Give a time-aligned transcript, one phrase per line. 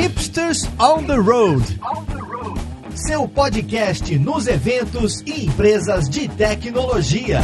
[0.00, 1.60] Hipsters on the Road.
[2.94, 7.40] Seu podcast nos eventos e empresas de tecnologia.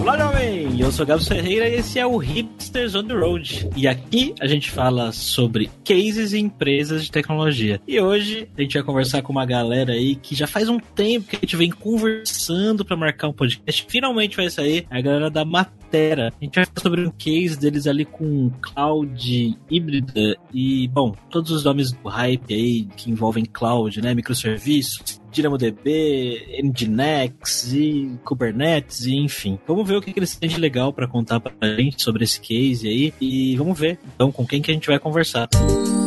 [0.00, 0.80] Olá, jovem!
[0.80, 3.68] Eu sou Gabo Ferreira e esse é o Hipsters on the Road.
[3.76, 7.78] E aqui a gente fala sobre cases e empresas de tecnologia.
[7.86, 11.28] E hoje a gente vai conversar com uma galera aí que já faz um tempo
[11.28, 13.84] que a gente vem conversando para marcar um podcast.
[13.86, 15.44] Finalmente vai sair a galera da
[15.92, 21.50] A gente vai falar sobre um case deles ali com cloud híbrida e, bom, todos
[21.50, 24.14] os nomes do hype aí que envolvem cloud, né?
[24.14, 29.58] Microserviços, DynamoDB, Nginx e Kubernetes, e enfim.
[29.66, 32.88] Vamos ver o que, eles têm de legal para contar pra gente sobre esse case
[32.88, 35.48] aí e vamos ver então com quem que a gente vai conversar.
[35.52, 36.05] E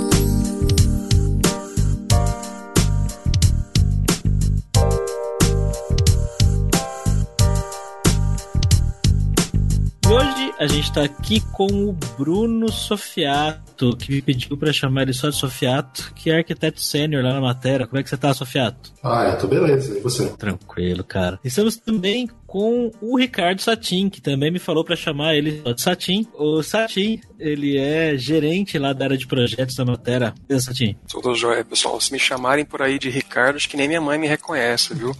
[10.59, 15.29] a gente tá aqui com o Bruno Sofiato, que me pediu para chamar ele só
[15.29, 17.87] de Sofiato, que é arquiteto sênior lá na matéria.
[17.87, 18.91] Como é que você tá, Sofiato?
[19.01, 19.97] Ah, eu tô beleza.
[19.97, 20.27] E você?
[20.31, 21.39] Tranquilo, cara.
[21.45, 26.27] Estamos também com o Ricardo Satin, que também me falou para chamar ele de Satin.
[26.33, 30.33] O Satin, ele é gerente lá da área de projetos da Matera.
[30.47, 30.97] Beleza, Satin?
[31.07, 32.01] Tudo jóia, pessoal.
[32.01, 35.15] Se me chamarem por aí de Ricardo, acho que nem minha mãe me reconhece, viu?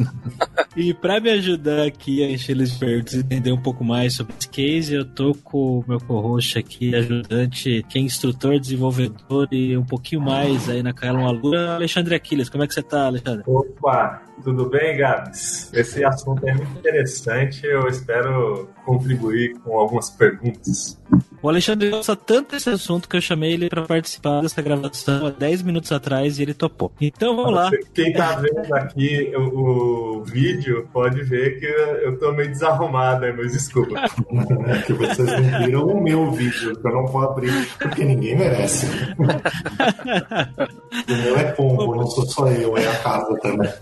[0.74, 4.14] e para me ajudar aqui a encher eles de perguntas e entender um pouco mais
[4.14, 9.46] sobre esse case, eu tô com o meu co-host aqui, ajudante, que é instrutor, desenvolvedor
[9.52, 12.48] e um pouquinho mais aí na Kaelon Alura, Alexandre Aquiles.
[12.48, 13.44] Como é que você tá, Alexandre?
[13.46, 15.72] Opa, tudo bem, Gabs?
[15.72, 20.98] Esse assunto é muito interessante, eu espero contribuir com algumas perguntas.
[21.42, 25.30] O Alexandre gosta tanto desse assunto que eu chamei ele para participar dessa gravação há
[25.30, 26.92] 10 minutos atrás e ele topou.
[27.00, 27.70] Então vamos lá.
[27.92, 33.34] Quem tá vendo aqui o, o vídeo pode ver que eu tô meio desarrumado, né?
[33.36, 34.00] mas desculpa.
[34.68, 38.36] É que vocês não viram o meu vídeo, que eu não vou abrir porque ninguém
[38.36, 38.86] merece.
[41.08, 43.72] o meu é pombo, não sou só eu, é a casa também.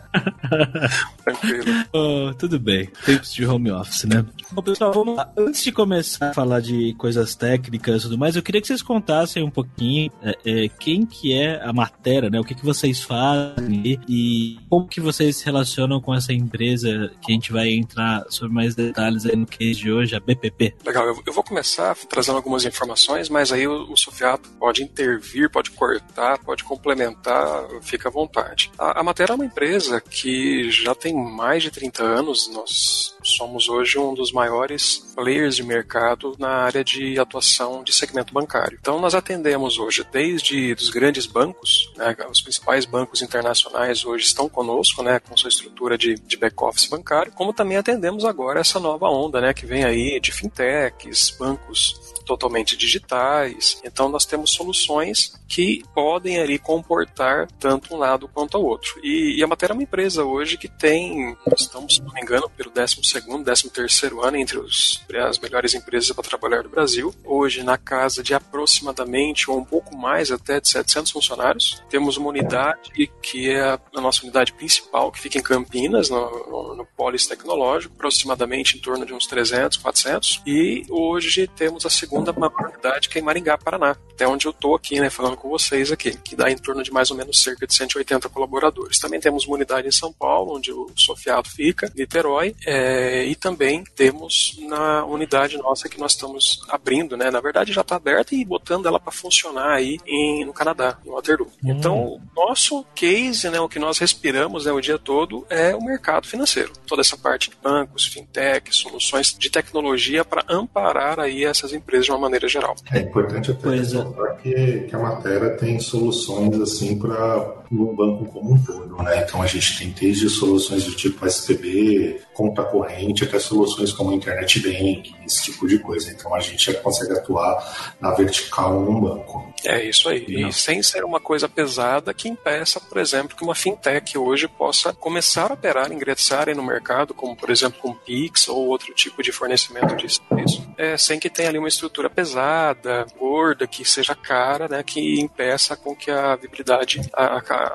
[1.24, 1.64] Tranquilo.
[1.92, 2.88] Oh, tudo bem.
[3.04, 4.24] Tempos de home office, né?
[4.53, 5.32] Bom, pessoal, vamos lá.
[5.36, 8.82] Antes de começar a falar de coisas técnicas e tudo mais, eu queria que vocês
[8.82, 12.38] contassem um pouquinho é, é, quem que é a matéria, né?
[12.40, 17.32] O que, que vocês fazem e como que vocês se relacionam com essa empresa que
[17.32, 20.74] a gente vai entrar sobre mais detalhes aí no case de hoje, a BPP.
[20.84, 25.50] Legal, eu, eu vou começar trazendo algumas informações, mas aí o, o Sofiato pode intervir,
[25.50, 28.70] pode cortar, pode complementar, fica à vontade.
[28.78, 33.68] A, a Matéria é uma empresa que já tem mais de 30 anos, nós somos
[33.68, 38.78] hoje um dos maiores players de mercado na área de atuação de segmento bancário.
[38.80, 44.48] Então nós atendemos hoje desde dos grandes bancos, né, os principais bancos internacionais hoje estão
[44.48, 49.08] conosco, né, com sua estrutura de, de back-office bancário, como também atendemos agora essa nova
[49.08, 53.80] onda, né, que vem aí de fintechs, bancos totalmente digitais.
[53.84, 59.00] Então nós temos soluções que podem ali comportar tanto um lado quanto o outro.
[59.02, 62.48] E, e a Matéria é uma empresa hoje que tem, estamos, se não me engano,
[62.50, 67.12] pelo 12 segundo, 13 terceiro ano entre os, as melhores empresas para trabalhar do Brasil.
[67.24, 71.82] Hoje na casa de aproximadamente ou um pouco mais até de 700 funcionários.
[71.91, 76.76] Temos uma unidade que é a nossa unidade principal, que fica em Campinas, no, no,
[76.76, 80.42] no Polis Tecnológico, aproximadamente em torno de uns 300, 400.
[80.47, 84.50] E hoje temos a segunda maior unidade, que é em Maringá, Paraná, até onde eu
[84.50, 87.42] estou aqui, né, falando com vocês aqui, que dá em torno de mais ou menos
[87.42, 88.98] cerca de 180 colaboradores.
[88.98, 93.84] Também temos uma unidade em São Paulo, onde o Sofiato fica, Niterói, é, e também
[93.97, 98.44] temos na unidade nossa que nós estamos abrindo, né, na verdade já está aberta e
[98.44, 101.50] botando ela para funcionar aí em, no Canadá, em Waterloo.
[101.64, 101.70] Hum.
[101.70, 105.82] Então, o nosso case, né, o que nós respiramos né, o dia todo é o
[105.82, 106.72] mercado financeiro.
[106.86, 112.15] Toda essa parte de bancos, fintech, soluções de tecnologia para amparar aí essas empresas de
[112.15, 112.75] uma maneira geral.
[112.93, 118.54] É importante até ressaltar que, que a matéria tem soluções assim para o banco como
[118.54, 119.22] um todo, né?
[119.22, 124.59] Então a gente tem desde soluções do tipo SPB, conta corrente, até soluções como internet
[124.60, 126.10] banking, esse tipo de coisa.
[126.10, 129.53] Então a gente já consegue atuar na vertical num banco.
[129.65, 130.27] É isso aí.
[130.28, 130.48] Não.
[130.48, 134.92] E sem ser uma coisa pesada que impeça, por exemplo, que uma fintech hoje possa
[134.92, 139.30] começar a operar, ingressar no mercado, como por exemplo com Pix ou outro tipo de
[139.30, 144.68] fornecimento de serviço, é, sem que tenha ali uma estrutura pesada, gorda, que seja cara,
[144.68, 147.00] né, que impeça com que a viabilidade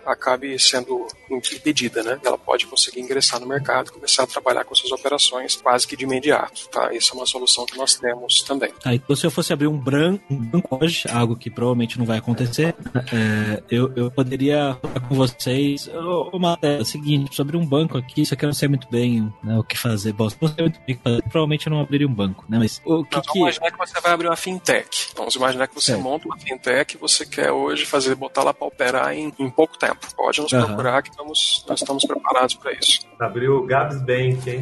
[0.05, 2.19] acabe sendo impedida, né?
[2.23, 6.03] Ela pode conseguir ingressar no mercado, começar a trabalhar com suas operações quase que de
[6.03, 6.93] imediato, tá?
[6.93, 8.71] Isso é uma solução que nós temos também.
[8.81, 12.05] Tá, então se eu fosse abrir um branco, um banco hoje, algo que provavelmente não
[12.05, 12.75] vai acontecer,
[13.13, 17.65] é, eu, eu poderia falar com vocês, ô, ô Matheus, é o seguinte, sobre um
[17.65, 20.13] banco aqui, isso aqui eu não sei muito bem né, o que fazer.
[20.13, 22.57] Bom, se sei muito bem o que fazer, provavelmente eu não abriria um banco, né?
[22.59, 23.39] Mas o que Não, que...
[23.39, 25.07] Vamos imaginar que você vai abrir uma fintech.
[25.15, 26.01] Vamos imaginar que você Certo.
[26.01, 29.77] monta uma fintech e você quer hoje fazer, botar lá para operar em, em pouco
[29.77, 30.07] tempo.
[30.15, 30.65] Pode nos Aham.
[30.65, 32.99] procurar que estamos, nós estamos preparados para isso.
[33.19, 34.61] Abriu o Gabs Bank, hein?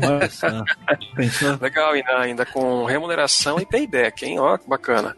[1.60, 4.40] Legal, ainda, ainda com remuneração e payback, hein?
[4.40, 5.16] Ó, que bacana.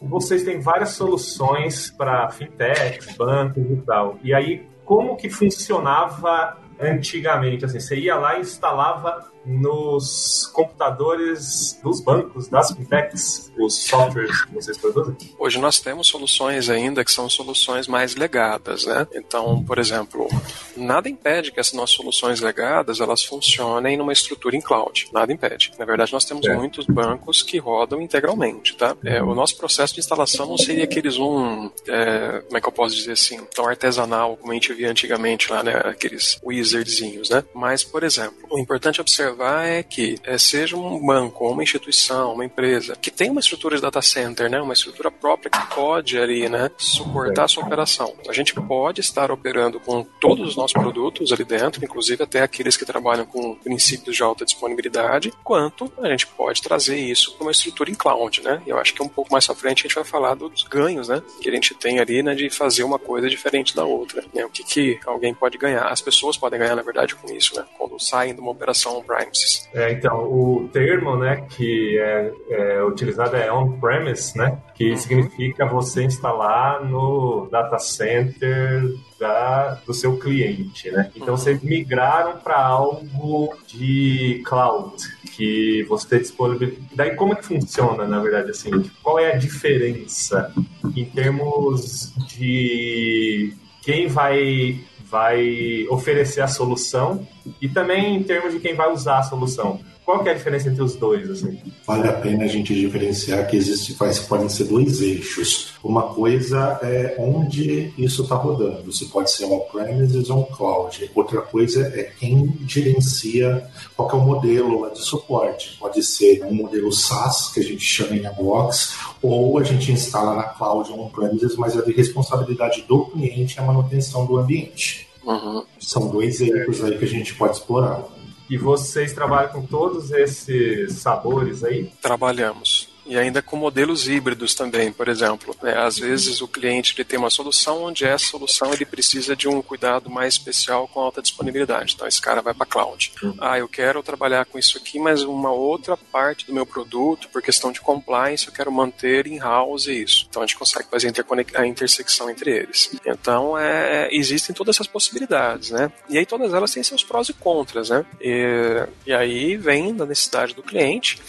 [0.00, 4.18] Vocês têm várias soluções para fintechs, bancos e tal.
[4.22, 7.64] E aí, como que funcionava antigamente?
[7.64, 14.54] Assim, você ia lá e instalava nos computadores dos bancos, das fintechs, os softwares que
[14.54, 15.16] vocês produzem?
[15.38, 19.06] Hoje nós temos soluções ainda que são soluções mais legadas, né?
[19.14, 20.28] Então, por exemplo,
[20.76, 25.08] nada impede que essas nossas soluções legadas elas funcionem numa estrutura em cloud.
[25.12, 25.72] Nada impede.
[25.78, 26.54] Na verdade, nós temos É.
[26.54, 28.96] muitos bancos que rodam integralmente, tá?
[29.04, 32.72] É, o nosso processo de instalação não seria aqueles um, é, como é que eu
[32.72, 35.72] posso dizer assim, tão artesanal como a gente via antigamente lá, né?
[35.84, 37.44] Aqueles wizardzinhos, né?
[37.54, 42.44] Mas, por exemplo, o importante observar é que é, seja um banco, uma instituição, uma
[42.44, 44.60] empresa que tem uma estrutura de data center, né?
[44.60, 46.70] Uma estrutura própria que pode ali, né?
[46.76, 48.14] Suportar a sua operação.
[48.28, 52.76] A gente pode estar operando com todos os nossos produtos ali dentro, inclusive até aqueles
[52.76, 57.52] que trabalham com princípios de alta disponibilidade, quanto a gente pode trazer isso para uma
[57.52, 58.62] estrutura em cloud, né?
[58.66, 61.08] E eu acho que um pouco mais à frente a gente vai falar dos ganhos,
[61.08, 61.22] né?
[61.40, 62.34] Que a gente tem ali, né?
[62.34, 64.24] De fazer uma coisa diferente da outra.
[64.32, 64.44] Né?
[64.44, 65.86] O que, que alguém pode ganhar?
[65.86, 67.64] As pessoas podem ganhar, na verdade, com isso, né?
[67.78, 69.68] Quando saem de uma operação on-premises.
[69.74, 74.96] É, então, o termo né, que é, é utilizado é on-premise, né, que Uhum.
[74.96, 78.82] significa você instalar no data center
[79.18, 80.90] da, do seu cliente.
[80.90, 81.10] Né?
[81.14, 81.36] Então, Uhum.
[81.36, 84.94] vocês migraram para algo de cloud,
[85.36, 86.80] que você disponibiliza.
[86.94, 88.50] Daí, como é que funciona, na verdade?
[88.50, 88.70] Assim,
[89.02, 90.52] qual é a diferença
[90.96, 93.52] em termos de
[93.82, 94.78] quem vai
[95.10, 97.26] vai oferecer a solução
[97.60, 99.80] e também em termos de quem vai usar a solução.
[100.04, 101.30] Qual que é a diferença entre os dois?
[101.30, 101.58] Assim?
[101.86, 105.74] Vale a pena a gente diferenciar que existe, faz, podem ser dois eixos.
[105.82, 108.92] Uma coisa é onde isso está rodando.
[108.92, 111.10] Se pode ser on-premises ou on-cloud.
[111.14, 113.66] Outra coisa é quem gerencia
[113.96, 115.76] qual que é o modelo de suporte.
[115.78, 120.34] Pode ser um modelo SaaS, que a gente chama em box, ou a gente instala
[120.36, 125.08] na cloud ou on-premises, mas é de responsabilidade do cliente a manutenção do ambiente.
[125.24, 125.64] Uhum.
[125.78, 128.04] São dois eixos aí que a gente pode explorar.
[128.48, 131.90] E vocês trabalham com todos esses sabores aí?
[132.00, 132.93] Trabalhamos.
[133.06, 135.56] E ainda com modelos híbridos também, por exemplo.
[135.62, 135.76] né?
[135.76, 139.60] Às vezes o cliente ele tem uma solução onde essa solução ele precisa de um
[139.62, 141.94] cuidado mais especial com alta disponibilidade.
[141.94, 143.12] Então esse cara vai para cloud.
[143.38, 147.42] Ah, eu quero trabalhar com isso aqui, mas uma outra parte do meu produto, por
[147.42, 150.26] questão de compliance, eu quero manter in-house isso.
[150.28, 151.12] Então a gente consegue fazer
[151.54, 152.90] a intersecção entre eles.
[153.04, 155.92] Então é, existem todas essas possibilidades, né?
[156.08, 158.04] E aí todas elas têm seus prós e contras, né?
[158.20, 161.20] E, e aí vem da necessidade do cliente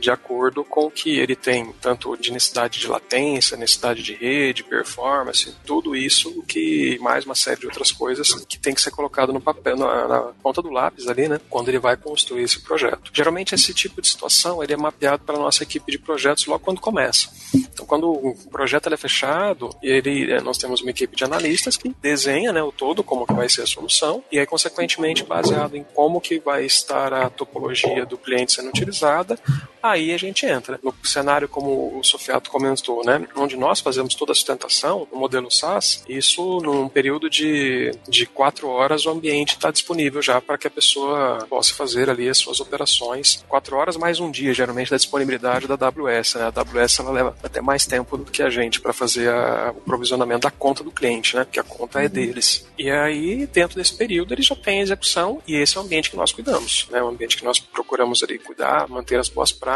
[0.00, 4.64] de acordo com o que ele tem, tanto de necessidade de latência, necessidade de rede,
[4.64, 9.32] performance, tudo isso que mais uma série de outras coisas que tem que ser colocado
[9.32, 13.10] no papel, na, na ponta do lápis ali, né, quando ele vai construir esse projeto.
[13.12, 16.80] Geralmente esse tipo de situação ele é mapeado pela nossa equipe de projetos logo quando
[16.80, 17.28] começa.
[17.54, 21.94] Então, quando o projeto é fechado, ele, eh, nós temos uma equipe de analistas que
[22.00, 25.84] desenha né, o todo, como que vai ser a solução, e aí, consequentemente, baseado em
[25.94, 29.38] como que vai estar a topologia do cliente sendo utilizada,
[29.82, 30.78] aí a gente entra.
[30.82, 35.50] No cenário como o Sofiato comentou, né, onde nós fazemos toda a sustentação, no modelo
[35.50, 40.66] SaaS, isso num período de, de quatro horas o ambiente está disponível já para que
[40.66, 43.44] a pessoa possa fazer ali as suas operações.
[43.48, 46.34] Quatro horas mais um dia, geralmente, da disponibilidade da AWS.
[46.34, 46.42] Né?
[46.42, 49.80] A AWS ela leva até mais tempo do que a gente para fazer a- o
[49.80, 51.44] provisionamento da conta do cliente, né?
[51.44, 52.66] Porque a conta é deles.
[52.78, 56.10] E aí, dentro desse período, ele já tem a execução e esse é o ambiente
[56.10, 57.02] que nós cuidamos, né?
[57.02, 59.69] O ambiente que nós procuramos ali cuidar, manter as boas práticas,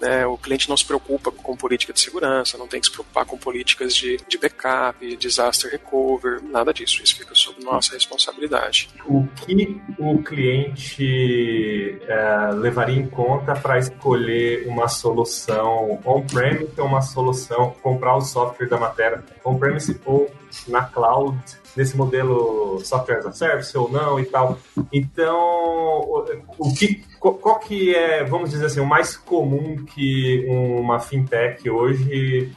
[0.00, 0.26] né?
[0.26, 3.36] O cliente não se preocupa com política de segurança, não tem que se preocupar com
[3.36, 7.02] políticas de, de backup, disaster recover, nada disso.
[7.02, 8.88] Isso fica sob nossa responsabilidade.
[9.04, 17.02] O que o cliente é, levaria em conta para escolher uma solução on-premise ou uma
[17.02, 20.30] solução, comprar o software da matéria on-premise ou
[20.68, 21.36] na cloud,
[21.76, 24.58] nesse modelo software as a service ou não e tal.
[24.92, 25.36] Então,
[26.58, 32.52] o, que, qual que é, vamos dizer assim, o mais comum que uma fintech hoje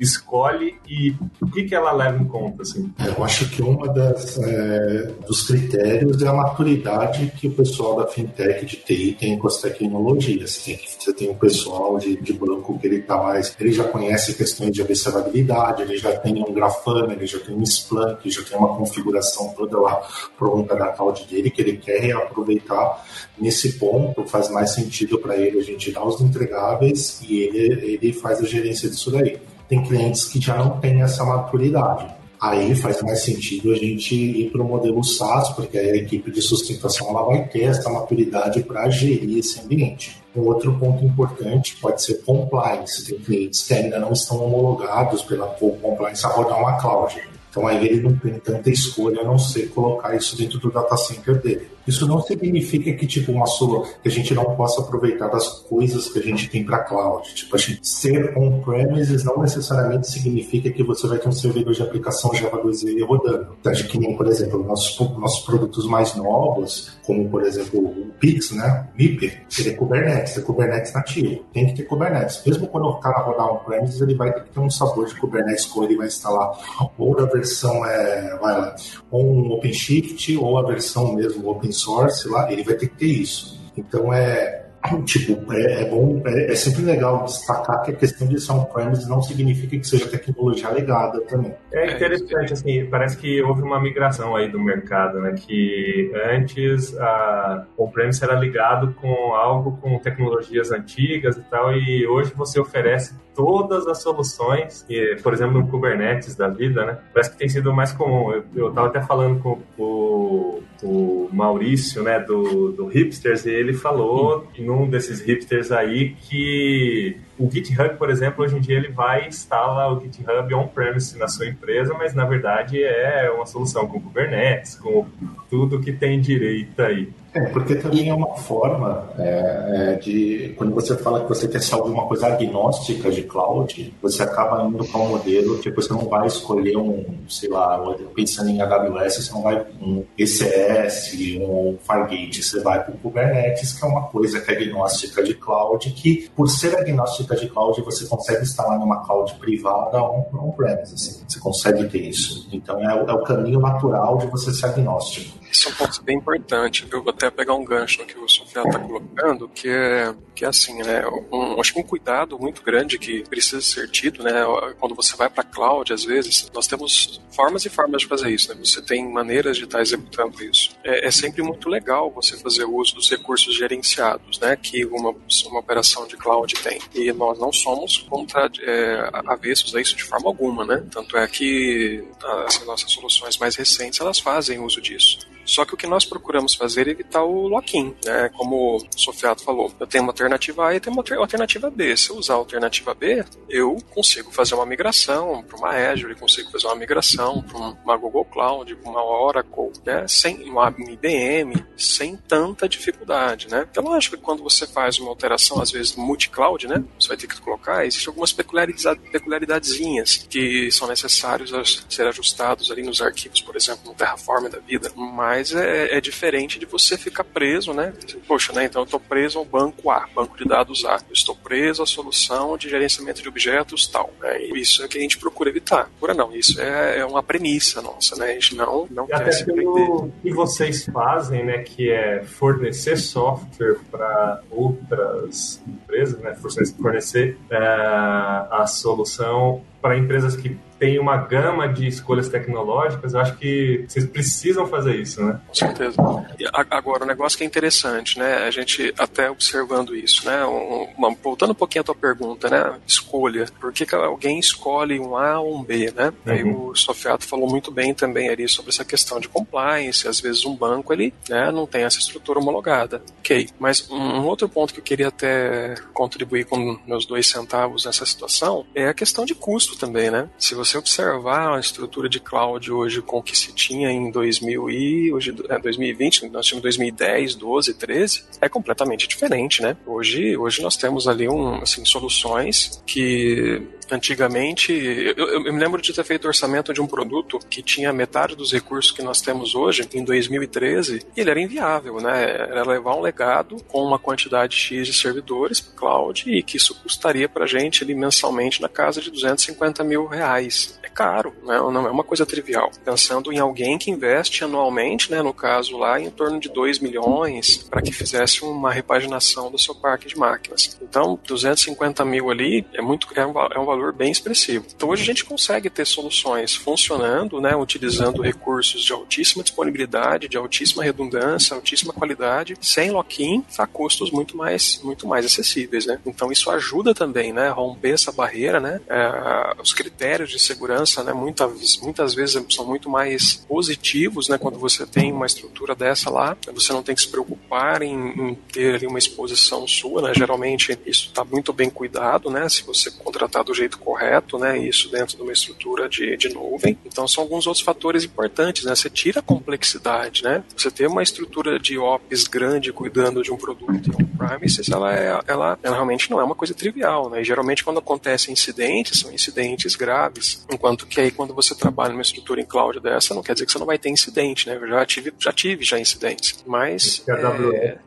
[0.00, 2.62] escolhe e o que, que ela leva em conta?
[2.62, 2.92] Assim?
[3.04, 8.06] Eu acho que uma das é, dos critérios é a maturidade que o pessoal da
[8.06, 10.52] fintech de TI tem com as tecnologias.
[10.52, 13.84] Você tem, você tem um pessoal de, de banco que ele tá mais, ele já
[13.84, 18.42] conhece questões de observabilidade, ele já tem um Grafana, ele já tem um Splunk, já
[18.42, 20.00] tem uma configuração toda lá
[20.38, 23.04] pronta na cloud dele que ele quer reaproveitar
[23.40, 28.12] nesse ponto faz mais sentido para ele a gente dar os entregáveis e ele, ele
[28.12, 29.38] faz a gerência disso daí.
[29.68, 32.06] Tem clientes que já não têm essa maturidade.
[32.40, 36.30] Aí faz mais sentido a gente ir para o modelo SaaS, porque aí a equipe
[36.30, 40.22] de sustentação ela vai ter essa maturidade para gerir esse ambiente.
[40.36, 43.04] Um outro ponto importante pode ser compliance.
[43.04, 47.20] Tem clientes que ainda não estão homologados pela compliance a rodar uma cloud.
[47.50, 50.96] Então aí ele não tem tanta escolha a não ser colocar isso dentro do data
[50.96, 51.68] center dele.
[51.88, 56.08] Isso não significa que tipo uma sua que a gente não possa aproveitar das coisas
[56.08, 57.34] que a gente tem para cloud.
[57.34, 61.82] Tipo, a gente ser on-premises não necessariamente significa que você vai ter um servidor de
[61.82, 63.56] aplicação Java 2E rodando.
[63.58, 68.50] Então, que nem, por exemplo, nossos, nossos produtos mais novos, como por exemplo o Pix,
[68.52, 68.86] né?
[68.92, 71.44] O MIP, ele é Kubernetes, é Kubernetes nativo.
[71.54, 72.42] Tem que ter Kubernetes.
[72.44, 75.64] Mesmo quando o cara rodar on-premises, ele vai ter que ter um sabor de Kubernetes
[75.64, 76.52] com ele vai instalar
[76.98, 78.76] ou a versão é, vai lá,
[79.10, 83.06] ou um OpenShift ou a versão mesmo open source lá, ele vai ter que ter
[83.06, 83.58] isso.
[83.76, 84.68] Então é
[85.04, 89.20] tipo, é, é bom, é, é, sempre legal destacar que a questão de on-premise não
[89.20, 91.54] significa que seja tecnologia legada também.
[91.72, 97.66] É interessante, assim, parece que houve uma migração aí do mercado, né, que antes a
[97.76, 103.86] on-premise era ligado com algo com tecnologias antigas e tal, e hoje você oferece todas
[103.86, 107.92] as soluções, e, por exemplo, no Kubernetes da vida, né, parece que tem sido mais
[107.92, 108.32] comum.
[108.32, 113.74] Eu, eu tava até falando com o, o Maurício, né, do, do Hipsters, e ele
[113.74, 119.28] falou num desses hipsters aí que o GitHub, por exemplo, hoje em dia ele vai
[119.28, 124.74] instalar o GitHub on-premise na sua empresa, mas na verdade é uma solução com Kubernetes,
[124.74, 125.06] com
[125.48, 127.08] tudo que tem direito aí.
[127.32, 130.54] É, porque também é uma forma é, é, de.
[130.56, 134.84] Quando você fala que você quer ser alguma coisa agnóstica de cloud, você acaba indo
[134.84, 137.78] para um modelo que você não vai escolher um, sei lá,
[138.14, 143.72] pensando em AWS, você não vai um ECS, um Fargate, você vai para o Kubernetes,
[143.72, 147.80] que é uma coisa que é agnóstica de cloud, que por ser agnóstica de cloud,
[147.82, 150.94] você consegue instalar numa cloud privada on-premise.
[150.94, 152.48] Assim, você consegue ter isso.
[152.52, 155.38] Então é, é o caminho natural de você ser agnóstico.
[155.50, 157.02] Isso é um ponto bem importante, viu?
[157.02, 160.48] Vou até pegar um gancho no que o Sofia está colocando, que é, que é
[160.48, 161.02] assim, né?
[161.32, 164.32] Um, acho que um cuidado muito grande que precisa ser tido, né?
[164.78, 168.52] Quando você vai para cloud, às vezes, nós temos formas e formas de fazer isso,
[168.52, 168.60] né?
[168.64, 170.70] Você tem maneiras de estar tá executando isso.
[170.84, 174.56] É, é, sempre muito legal você fazer uso dos recursos gerenciados, né?
[174.56, 175.14] Que uma,
[175.46, 176.80] uma operação de cloud tem.
[176.94, 180.84] E nós não somos contra é, avessos a isso de forma alguma, né?
[180.90, 182.04] Tanto é que
[182.46, 185.27] as nossas soluções mais recentes, elas fazem uso disso.
[185.48, 188.28] Só que o que nós procuramos fazer é evitar o lock-in, né?
[188.36, 191.96] Como o Sofiato falou, eu tenho uma alternativa A e tenho uma alternativa B.
[191.96, 196.50] Se eu usar a alternativa B, eu consigo fazer uma migração para uma Azure, consigo
[196.50, 200.06] fazer uma migração para uma Google Cloud, uma Oracle, né?
[200.06, 203.66] Sem uma IBM, sem tanta dificuldade, né?
[203.70, 206.84] Então, acho que quando você faz uma alteração, às vezes multi-cloud, né?
[207.00, 212.82] Você vai ter que colocar, existem algumas peculiaridadezinhas que são necessários a ser ajustados ali
[212.82, 216.98] nos arquivos, por exemplo, no Terraform da vida, mas mas é, é, diferente de você
[216.98, 217.92] ficar preso, né?
[218.26, 218.64] Poxa, né?
[218.64, 220.94] Então eu estou preso ao banco A, banco de dados A.
[220.94, 224.12] Eu estou preso à solução de gerenciamento de objetos tal.
[224.20, 224.42] Né?
[224.54, 225.88] isso é que a gente procura evitar.
[225.90, 228.26] Procura não, isso é, é uma premissa nossa, né?
[228.26, 231.58] A gente não, não e quer se pelo que vocês fazem, né?
[231.58, 236.34] Que é fornecer software para outras empresas, né?
[236.76, 243.36] Fornecer é, a solução para empresas que tem uma gama de escolhas tecnológicas, eu acho
[243.36, 245.40] que vocês precisam fazer isso, né?
[245.46, 245.96] Com certeza.
[246.38, 248.46] E agora, o um negócio que é interessante, né?
[248.46, 250.44] A gente até observando isso, né?
[250.44, 252.78] Um, voltando um pouquinho à tua pergunta, né?
[252.86, 253.46] Escolha.
[253.60, 256.12] Por que, que alguém escolhe um A ou um B, né?
[256.26, 256.32] Uhum.
[256.32, 260.06] Aí o Sofiato falou muito bem também ali sobre essa questão de compliance.
[260.06, 263.02] Às vezes um banco, ele né, não tem essa estrutura homologada.
[263.18, 263.48] Ok.
[263.58, 268.66] Mas um outro ponto que eu queria até contribuir com meus dois centavos nessa situação
[268.74, 270.28] é a questão de custo também, né?
[270.38, 274.10] Se você você observar a estrutura de cloud hoje com o que se tinha em
[274.10, 279.76] 2000 e hoje é 2020, nós tínhamos 2010, 12, 13, é completamente diferente, né?
[279.86, 285.92] Hoje, hoje nós temos ali um, assim, soluções que Antigamente, eu, eu, me lembro de
[285.92, 289.88] ter feito orçamento de um produto que tinha metade dos recursos que nós temos hoje,
[289.94, 292.24] em 2013, e ele era inviável, né?
[292.30, 296.74] Era levar um legado com uma quantidade X de servidores para cloud e que isso
[296.82, 300.78] custaria para a gente ali, mensalmente na casa de 250 mil reais.
[300.98, 301.56] Caro, né?
[301.58, 302.72] não é uma coisa trivial.
[302.84, 307.58] Pensando em alguém que investe anualmente, né, no caso lá, em torno de 2 milhões
[307.70, 310.76] para que fizesse uma repaginação do seu parque de máquinas.
[310.82, 314.66] Então, 250 mil ali é, muito, é, um, é um valor bem expressivo.
[314.74, 320.36] Então, hoje a gente consegue ter soluções funcionando, né, utilizando recursos de altíssima disponibilidade, de
[320.36, 325.86] altíssima redundância, altíssima qualidade, sem lock-in, a custos muito mais, muito mais acessíveis.
[325.86, 326.00] Né?
[326.04, 328.58] Então, isso ajuda também né, a romper essa barreira.
[328.58, 328.80] Né?
[328.88, 334.58] É, os critérios de segurança né, muitas, muitas vezes são muito mais positivos né, quando
[334.58, 336.36] você tem uma estrutura dessa lá.
[336.52, 340.02] Você não tem que se preocupar em, em ter ali uma exposição sua.
[340.02, 340.12] Né?
[340.14, 342.48] Geralmente, isso está muito bem cuidado, né?
[342.48, 344.58] se você contratar do jeito correto, né?
[344.58, 346.78] isso dentro de uma estrutura de, de nuvem.
[346.84, 348.64] Então, são alguns outros fatores importantes.
[348.64, 348.74] Né?
[348.74, 350.22] Você tira a complexidade.
[350.22, 350.42] Né?
[350.56, 355.20] Você ter uma estrutura de ops grande cuidando de um produto em on-premises, ela, é,
[355.26, 357.10] ela, ela realmente não é uma coisa trivial.
[357.10, 357.20] Né?
[357.20, 362.02] E, geralmente, quando acontecem incidentes, são incidentes graves, enquanto que aí quando você trabalha numa
[362.02, 364.56] estrutura em cloud dessa, não quer dizer que você não vai ter incidente, né?
[364.56, 367.04] Eu já tive, já tive já incidentes, mas...
[367.08, 367.78] A AWS, é...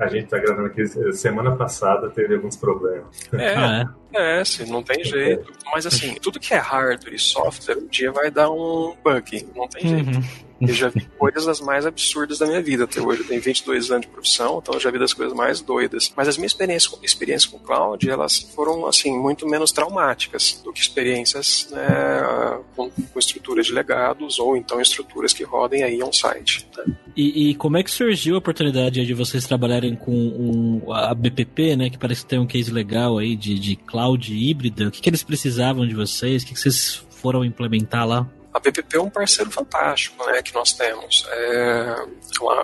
[0.00, 3.06] a gente está gravando aqui, semana passada teve alguns problemas.
[3.32, 4.40] É, ah, é?
[4.40, 5.52] é, sim, não tem jeito.
[5.72, 9.68] Mas assim, tudo que é hardware e software, um dia vai dar um bug, não
[9.68, 10.43] tem jeito.
[10.60, 13.20] Eu já vi coisas das mais absurdas da minha vida até hoje.
[13.20, 16.12] Eu tenho 22 anos de profissão, então eu já vi das coisas mais doidas.
[16.16, 20.72] Mas as minhas experiências com, experiências com cloud, elas foram, assim, muito menos traumáticas do
[20.72, 26.66] que experiências né, com, com estruturas de legados ou então estruturas que rodem aí on-site.
[26.76, 26.94] Né?
[27.16, 31.76] E, e, como é que surgiu a oportunidade de vocês trabalharem com um, a BPP,
[31.76, 31.90] né?
[31.90, 34.88] Que parece que tem um case legal aí de, de cloud híbrida.
[34.88, 36.42] O que, que eles precisavam de vocês?
[36.42, 38.28] O que, que vocês foram implementar lá?
[38.54, 41.26] A BPP é um parceiro fantástico, né, que nós temos.
[41.28, 41.96] É,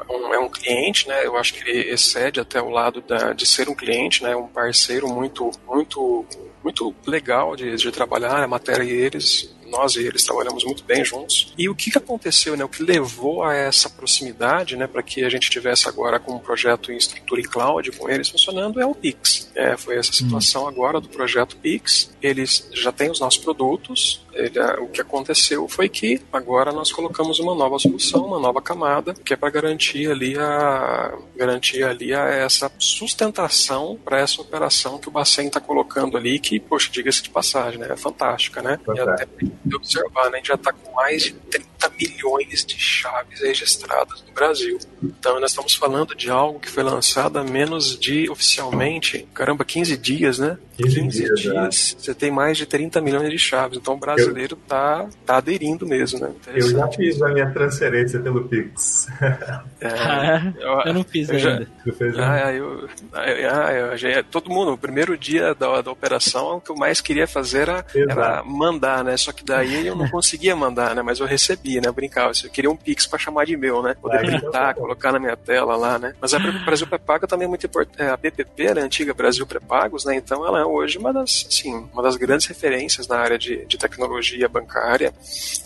[0.08, 3.44] um, é um cliente, né, eu acho que ele excede até o lado da, de
[3.44, 6.24] ser um cliente, né, um parceiro muito, muito,
[6.62, 11.04] muito legal de, de trabalhar, a matéria e eles nós e eles trabalhamos muito bem
[11.04, 11.52] juntos.
[11.56, 12.64] E o que, que aconteceu, né?
[12.64, 16.38] O que levou a essa proximidade, né, para que a gente tivesse agora com um
[16.38, 19.50] projeto em estrutura em cloud com eles funcionando é o Pix.
[19.54, 22.10] É, foi essa situação agora do projeto Pix.
[22.22, 24.24] Eles já têm os nossos produtos.
[24.32, 29.14] Ele, o que aconteceu foi que agora nós colocamos uma nova solução, uma nova camada,
[29.14, 35.08] que é para garantir ali a garantir ali a essa sustentação para essa operação que
[35.08, 37.88] o Bacen está colocando ali, que, poxa, diga-se de passagem, né?
[37.90, 38.78] É fantástica, né?
[38.94, 39.26] E até
[39.64, 44.22] de observar, né, a gente já está com mais de 30 milhões de chaves registradas
[44.26, 44.78] no Brasil.
[45.02, 49.96] Então nós estamos falando de algo que foi lançado há menos de, oficialmente, caramba, 15
[49.96, 50.58] dias, né?
[50.76, 53.78] 15, 15 dias, dias você tem mais de 30 milhões de chaves.
[53.78, 56.32] Então o brasileiro eu, tá, tá aderindo mesmo, né?
[56.54, 59.08] Eu já fiz a minha transferência pelo Pix.
[59.80, 61.68] É, ah, eu, eu, não fiz eu ainda.
[61.86, 66.56] Já, fez, ah, eu, ah, eu, já, todo mundo, no primeiro dia da, da operação,
[66.56, 69.16] o que eu mais queria fazer era, era mandar, né?
[69.16, 71.02] Só que daí eu não conseguia mandar, né?
[71.02, 71.88] Mas eu recebia, né?
[71.88, 72.32] Eu brincava.
[72.42, 73.94] Eu queria um Pix para chamar de meu, né?
[74.00, 76.14] Poder printar, colocar na minha tela lá, né?
[76.20, 78.00] Mas a Brasil Pré-Pago também é muito importante.
[78.00, 78.82] É, a BPP, né?
[78.82, 80.14] a antiga Brasil Pré-Pagos, né?
[80.14, 83.76] Então ela é hoje uma das, assim, uma das grandes referências na área de, de
[83.76, 85.12] tecnologia bancária,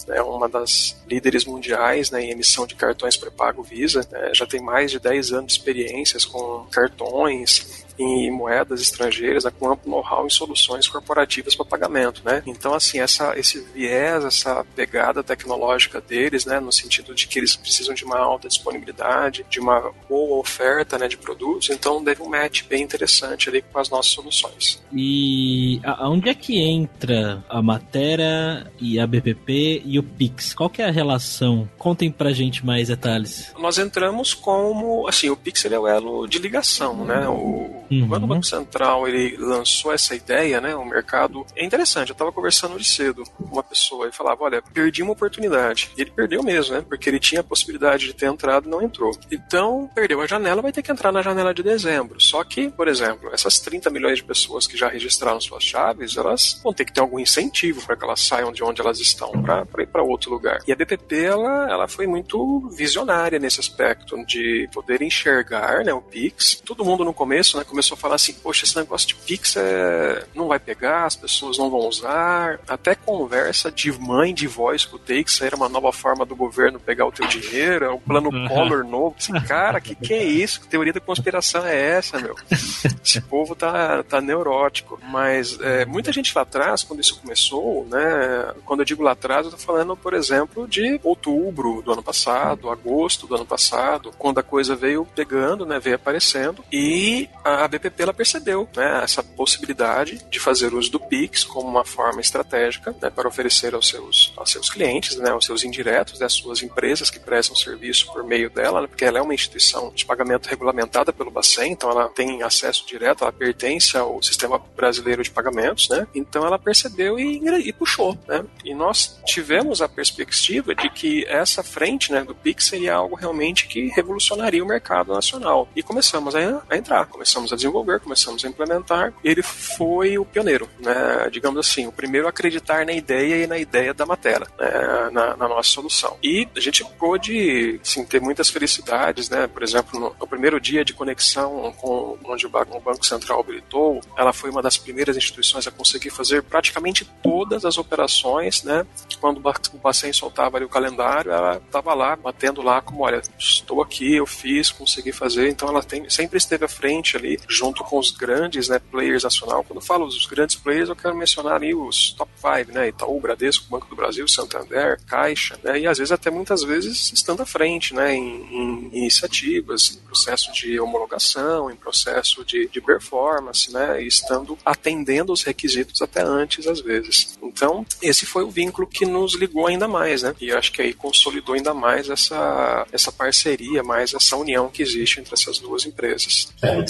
[0.09, 0.23] é né?
[0.23, 4.31] uma das líderes mundiais né, em emissão de cartões pré-pago Visa, né?
[4.33, 9.71] já tem mais de 10 anos de experiências com cartões, em moedas estrangeiras, né, com
[9.71, 12.43] amplo know-how em soluções corporativas para pagamento, né?
[12.47, 17.57] Então, assim, essa, esse viés, essa pegada tecnológica deles, né, no sentido de que eles
[17.57, 22.29] precisam de uma alta disponibilidade, de uma boa oferta, né, de produtos, então deve um
[22.29, 24.83] match bem interessante ali com as nossas soluções.
[24.93, 30.55] E aonde é que entra a Matera e a BPP e o Pix?
[30.55, 31.69] Qual que é a relação?
[31.79, 33.53] Contem pra gente mais detalhes.
[33.59, 37.29] Nós entramos como, assim, o Pix ele é o elo de ligação, né?
[37.29, 38.09] O, Uhum.
[38.09, 42.11] Quando o Banco Central ele lançou essa ideia, né, o mercado é interessante.
[42.11, 45.91] Eu estava conversando hoje cedo com uma pessoa e falava, olha, perdi uma oportunidade.
[45.97, 48.83] E ele perdeu mesmo, né, porque ele tinha a possibilidade de ter entrado e não
[48.83, 49.13] entrou.
[49.31, 52.21] Então, perdeu a janela, vai ter que entrar na janela de dezembro.
[52.21, 56.61] Só que, por exemplo, essas 30 milhões de pessoas que já registraram suas chaves, elas
[56.63, 59.83] vão ter que ter algum incentivo para que elas saiam de onde elas estão para
[59.83, 60.61] ir para outro lugar.
[60.67, 66.01] E a BPP, ela, ela foi muito visionária nesse aspecto de poder enxergar, né, o
[66.01, 66.63] Pix.
[66.65, 70.25] Todo mundo no começo, né, começou a falar assim, poxa, esse negócio de Pix é...
[70.35, 72.59] não vai pegar, as pessoas não vão usar.
[72.67, 76.81] Até conversa de mãe de voz com o Takes era uma nova forma do governo
[76.81, 79.17] pegar o teu dinheiro, é um plano Collor novo.
[79.19, 80.61] Assim, cara, que que é isso?
[80.61, 82.35] Que teoria da conspiração é essa, meu?
[82.51, 84.99] Esse povo tá, tá neurótico.
[85.03, 88.55] Mas é, muita gente lá atrás, quando isso começou, né?
[88.65, 92.71] Quando eu digo lá atrás, eu tô falando, por exemplo, de outubro do ano passado,
[92.71, 95.79] agosto do ano passado, quando a coisa veio pegando, né?
[95.79, 96.65] Veio aparecendo.
[96.73, 101.85] E a BPP ela percebeu né, essa possibilidade de fazer uso do Pix como uma
[101.85, 106.27] forma estratégica né, para oferecer aos seus, aos seus clientes, né, aos seus indiretos, né,
[106.27, 109.93] às suas empresas que prestam serviço por meio dela, né, porque ela é uma instituição
[109.95, 115.23] de pagamento regulamentada pelo Bacen, então ela tem acesso direto, ela pertence ao sistema brasileiro
[115.23, 116.07] de pagamentos, né?
[116.15, 118.45] Então ela percebeu e, e puxou, né?
[118.65, 123.67] E nós tivemos a perspectiva de que essa frente, né, do Pix seria algo realmente
[123.67, 125.69] que revolucionaria o mercado nacional.
[125.75, 129.13] E começamos a, a entrar, começamos a desenvolver, começamos a implementar.
[129.23, 131.29] Ele foi o pioneiro, né?
[131.31, 135.11] Digamos assim, o primeiro a acreditar na ideia e na ideia da matéria, né?
[135.13, 136.17] na, na, nossa solução.
[136.23, 139.47] E a gente pôde, sim, ter muitas felicidades, né?
[139.47, 143.41] Por exemplo, no, no primeiro dia de conexão com onde o Banco, o Banco Central
[143.41, 148.87] habilitou, ela foi uma das primeiras instituições a conseguir fazer praticamente todas as operações, né?
[149.21, 153.83] Quando o Bacen soltava ali o calendário, ela estava lá, batendo lá como, olha, estou
[153.83, 155.49] aqui, eu fiz, consegui fazer.
[155.49, 159.65] Então ela tem, sempre esteve à frente ali, junto com os grandes né, players nacional.
[159.65, 162.89] Quando eu falo os grandes players, eu quero mencionar ali os top 5, né?
[162.89, 165.81] Itaú, Bradesco, Banco do Brasil, Santander, Caixa, né?
[165.81, 168.15] E às vezes até muitas vezes estando à frente, né?
[168.15, 174.03] Em, em iniciativas, em processo de homologação, em processo de, de performance, né?
[174.03, 177.39] E estando atendendo os requisitos até antes, às vezes.
[177.43, 180.35] Então, esse foi o vínculo que nos ligou ainda mais, né?
[180.41, 185.21] E acho que aí consolidou ainda mais essa, essa parceria, mais essa união que existe
[185.21, 186.49] entre essas duas empresas.
[186.63, 186.83] É, o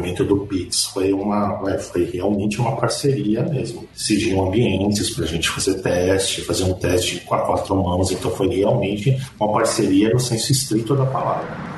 [0.00, 3.86] desenvolvimento do PITS foi uma foi realmente uma parceria mesmo.
[3.94, 8.30] Decidiam ambientes para a gente fazer teste, fazer um teste com a quatro mãos, então
[8.30, 11.70] foi realmente uma parceria no senso estrito da palavra.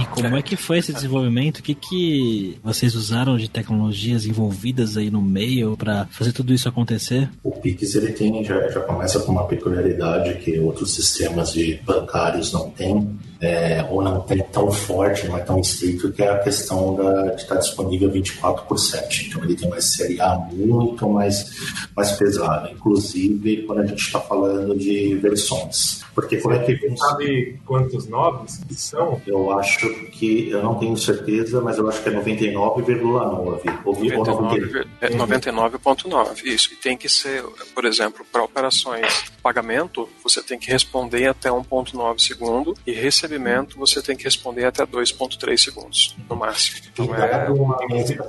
[0.00, 1.58] E como é que foi esse desenvolvimento?
[1.58, 6.68] O que, que vocês usaram de tecnologias envolvidas aí no meio para fazer tudo isso
[6.68, 7.28] acontecer?
[7.44, 12.52] O Pix ele tem já, já começa com uma peculiaridade que outros sistemas de bancários
[12.52, 13.16] não têm.
[13.42, 17.34] É, ou não tem tão forte, não é tão estrito, que é a questão da,
[17.34, 19.28] de estar disponível 24 por 7.
[19.28, 21.50] Então ele tem uma série A muito mais,
[21.96, 26.02] mais pesada, inclusive quando a gente está falando de versões.
[26.14, 26.76] Porque como é que.
[26.76, 29.20] Você sabe quantos nobres são?
[29.26, 30.50] Eu acho que.
[30.50, 33.80] Eu não tenho certeza, mas eu acho que é 99,9.
[33.84, 34.86] Ouvi 99,9.
[35.00, 36.44] É 99,9.
[36.44, 36.72] Isso.
[36.72, 37.42] E tem que ser,
[37.74, 42.74] por exemplo, para operações pagamento, você tem que responder até 1,9 segundo.
[42.86, 42.92] E
[43.32, 46.78] recebimento, você tem que responder até 2,3 segundos, no máximo.
[46.92, 47.50] Então é.
[47.50, 47.78] Uma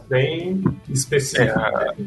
[0.08, 1.60] bem específico.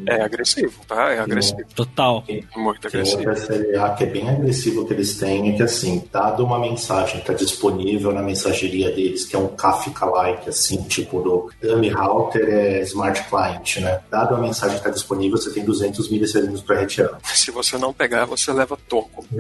[0.07, 1.13] É, é agressivo, tá?
[1.13, 1.65] É agressivo.
[1.75, 2.25] Total.
[2.57, 3.19] Muito agressivo.
[3.19, 6.45] Tem outra série A que é bem agressivo que eles têm, é que assim, dado
[6.45, 11.51] uma mensagem que está disponível na mensageria deles, que é um Kafka-like, assim, tipo do
[11.61, 14.01] Dummy Router é Smart Client, né?
[14.11, 17.19] Dado a mensagem que está disponível, você tem 200 milissegundos para retirar.
[17.25, 19.27] Se você não pegar, você leva toco.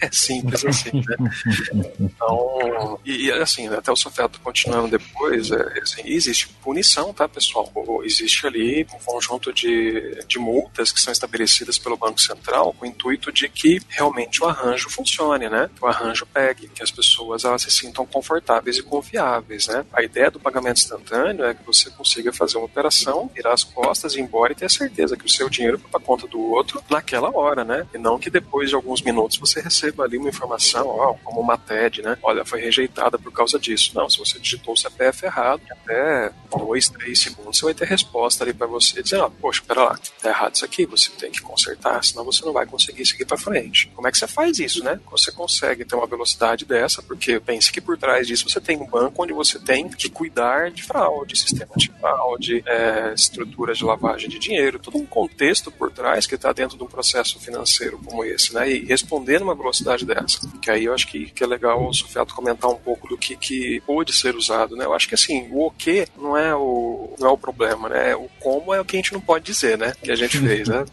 [0.00, 1.84] É simples assim, né?
[2.00, 2.58] Então,
[3.04, 7.72] e, assim, até o Sofeto continuando depois, é, assim, existe punição, tá, pessoal?
[8.04, 12.88] Existe ali um conjunto de, de multas que são estabelecidas pelo Banco Central com o
[12.88, 15.54] intuito de que realmente o arranjo funcione, né?
[15.54, 15.70] né?
[15.74, 19.84] Que o arranjo pegue, que as pessoas elas se sintam confortáveis e confiáveis, né?
[19.92, 24.16] A ideia do pagamento instantâneo é que você consiga fazer uma operação, virar as costas,
[24.16, 27.34] ir embora e ter certeza que o seu dinheiro foi para conta do outro naquela
[27.34, 27.86] hora, né?
[27.94, 31.56] E não que depois de alguns minutos você receba ali uma informação, ó, como uma
[31.56, 32.18] TED, né?
[32.22, 33.92] Olha, foi rejeitada por causa disso.
[33.94, 38.44] Não, se você digitou o CPF errado, até dois, três segundos você vai ter resposta
[38.44, 41.40] ali para você dizendo, ah, poxa, pera lá, tá errado isso aqui, você tem que
[41.40, 43.90] consertar, senão você não vai conseguir seguir para frente.
[43.94, 44.98] Como é que você faz isso, né?
[45.10, 48.86] Você consegue ter uma velocidade dessa, porque pense que por trás disso você tem um
[48.86, 54.28] banco onde você tem que cuidar de fraude, sistema de fraude, é, estrutura de lavagem
[54.28, 58.24] de dinheiro, todo um contexto por trás que está dentro de um processo financeiro como
[58.24, 58.70] esse, né?
[58.70, 60.40] E responder numa velocidade dessa.
[60.60, 63.36] Que aí eu acho que, que é legal o Sofeto comentar um pouco do que,
[63.36, 64.84] que pode ser usado, né?
[64.84, 68.14] Eu acho que assim, o o que não é o, não é o problema, né?
[68.14, 69.94] O como é o que a gente não pode dizer, né?
[70.02, 70.84] Que a gente fez, né?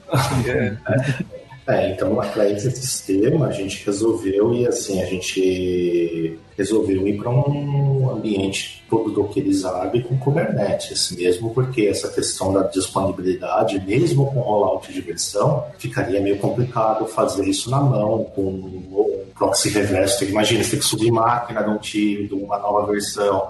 [0.47, 1.41] é.
[1.67, 7.29] É, então para esse sistema a gente resolveu e assim a gente resolveu ir para
[7.29, 14.91] um ambiente todo dockerizado com Kubernetes, mesmo porque essa questão da disponibilidade, mesmo com rollout
[14.91, 20.23] de versão, ficaria meio complicado fazer isso na mão com proxy reverso.
[20.23, 23.49] Imagina, você tem que subir máquina de um time, de uma nova versão,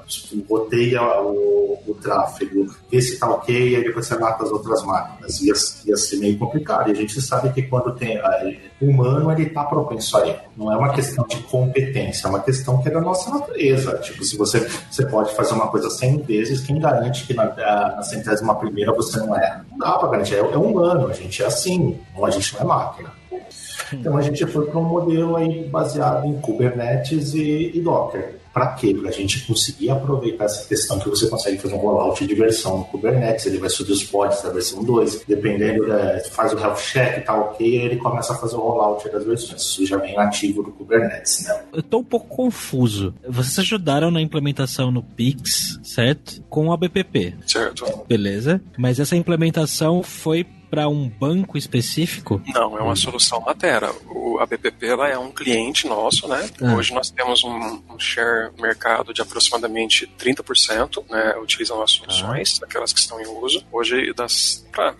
[0.50, 4.84] roteia o, o tráfego, vê se está ok, e aí depois você mata as outras
[4.84, 5.42] máquinas.
[5.42, 5.54] Ia,
[5.88, 6.88] ia ser meio complicado.
[6.88, 8.18] E a gente sabe que quando tem
[8.82, 10.40] humano, ele está propenso a erro.
[10.56, 13.98] Não é uma questão de competência, é uma questão que é da nossa natureza.
[13.98, 18.02] Tipo, se você, você pode fazer uma coisa 100 vezes, quem garante que na, na
[18.04, 19.66] centésima primeira você não erra?
[19.70, 22.64] Não dá para garantir, é, é humano, a gente é assim, a gente não é
[22.64, 23.22] máquina.
[23.94, 28.42] Então a gente foi para um modelo aí baseado em Kubernetes e, e Docker.
[28.54, 28.94] Para quê?
[28.94, 32.80] Para a gente conseguir aproveitar essa questão que você consegue fazer um rollout de versão
[32.80, 36.76] no Kubernetes, ele vai subir os pods da versão 2, dependendo, da, faz o health
[36.76, 39.62] check, tá ok, aí ele começa a fazer o rollout das versões.
[39.62, 41.64] Isso já vem ativo do Kubernetes, né?
[41.72, 43.14] Eu estou um pouco confuso.
[43.26, 46.44] Vocês ajudaram na implementação no Pix, certo?
[46.50, 47.36] Com a BPP.
[47.48, 47.86] Certo.
[48.08, 48.62] Beleza.
[48.78, 52.42] Mas essa implementação foi para um banco específico?
[52.48, 53.92] Não, é uma solução Matera.
[54.06, 56.50] O, a BPP ela é um cliente nosso, né?
[56.62, 56.76] Ah.
[56.76, 61.36] Hoje nós temos um, um, share mercado de aproximadamente 30%, né?
[61.44, 62.66] Utilizam nossas soluções, ah.
[62.66, 63.66] aquelas que estão em uso.
[63.70, 64.96] Hoje, das, pra,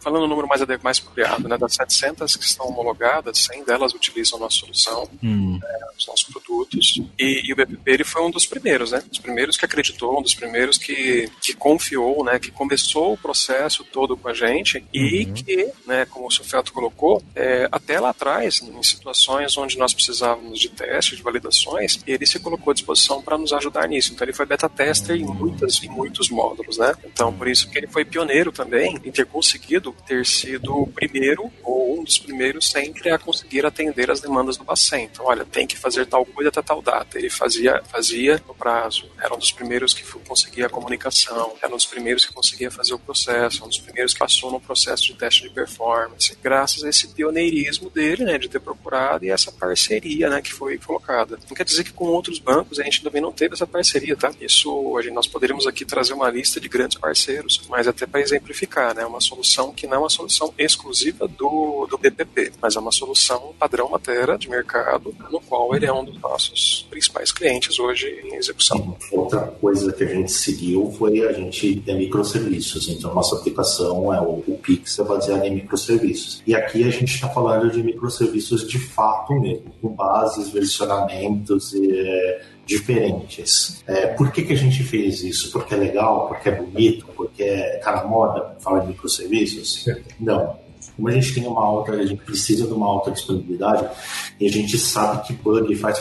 [0.00, 1.58] falando o número mais, mais apropriado, né?
[1.58, 5.58] Das 700 que estão homologadas, 100 delas utilizam nossa solução, hum.
[5.60, 7.02] né, os nossos produtos.
[7.18, 9.02] E, e, o BPP ele foi um dos primeiros, né?
[9.08, 12.38] Dos primeiros que acreditou, um dos primeiros que, que confiou, né?
[12.38, 15.34] Que começou o processo todo com a gente e uhum.
[15.34, 20.58] que, né, como o Sofeto colocou, é, até lá atrás, em situações onde nós precisávamos
[20.58, 24.12] de testes, de validações, ele se colocou à disposição para nos ajudar nisso.
[24.12, 26.94] Então ele foi beta tester em, muitas, em muitos módulos, né?
[27.04, 31.50] Então por isso que ele foi pioneiro também em ter conseguido ter sido o primeiro
[31.62, 35.04] ou um dos primeiros sempre a conseguir atender as demandas do Bacen.
[35.04, 37.18] Então, olha, tem que fazer tal coisa até tal data.
[37.18, 39.10] Ele fazia, fazia no prazo.
[39.20, 42.94] Era um dos primeiros que conseguia a comunicação, era um dos primeiros que conseguia fazer
[42.94, 46.82] o processo, um dos primeiros que passou no processo processo de teste de performance, graças
[46.82, 51.38] a esse pioneirismo dele, né, de ter procurado e essa parceria, né, que foi colocada.
[51.48, 54.32] Não quer dizer que com outros bancos a gente também não teve essa parceria, tá?
[54.40, 58.20] Isso, a gente, nós poderíamos aqui trazer uma lista de grandes parceiros, mas até para
[58.20, 62.80] exemplificar, né, uma solução que não é uma solução exclusiva do, do BPP, mas é
[62.80, 67.78] uma solução padrão Matera de mercado, no qual ele é um dos nossos principais clientes
[67.78, 68.96] hoje em execução.
[69.12, 74.20] Outra coisa que a gente seguiu foi a gente ter microserviços, então nossa aplicação é
[74.20, 76.42] o, o Pix é baseada em microserviços.
[76.46, 82.42] E aqui a gente está falando de microserviços de fato mesmo, com bases, versionamentos é,
[82.64, 83.82] diferentes.
[83.86, 85.52] É, por que, que a gente fez isso?
[85.52, 86.28] Porque é legal?
[86.28, 87.06] Porque é bonito?
[87.14, 89.86] Porque está na moda falar de microserviços?
[90.18, 90.69] Não
[91.00, 93.88] como a gente tem uma alta, a gente precisa de uma alta disponibilidade
[94.38, 95.98] e a gente sabe que bug faz,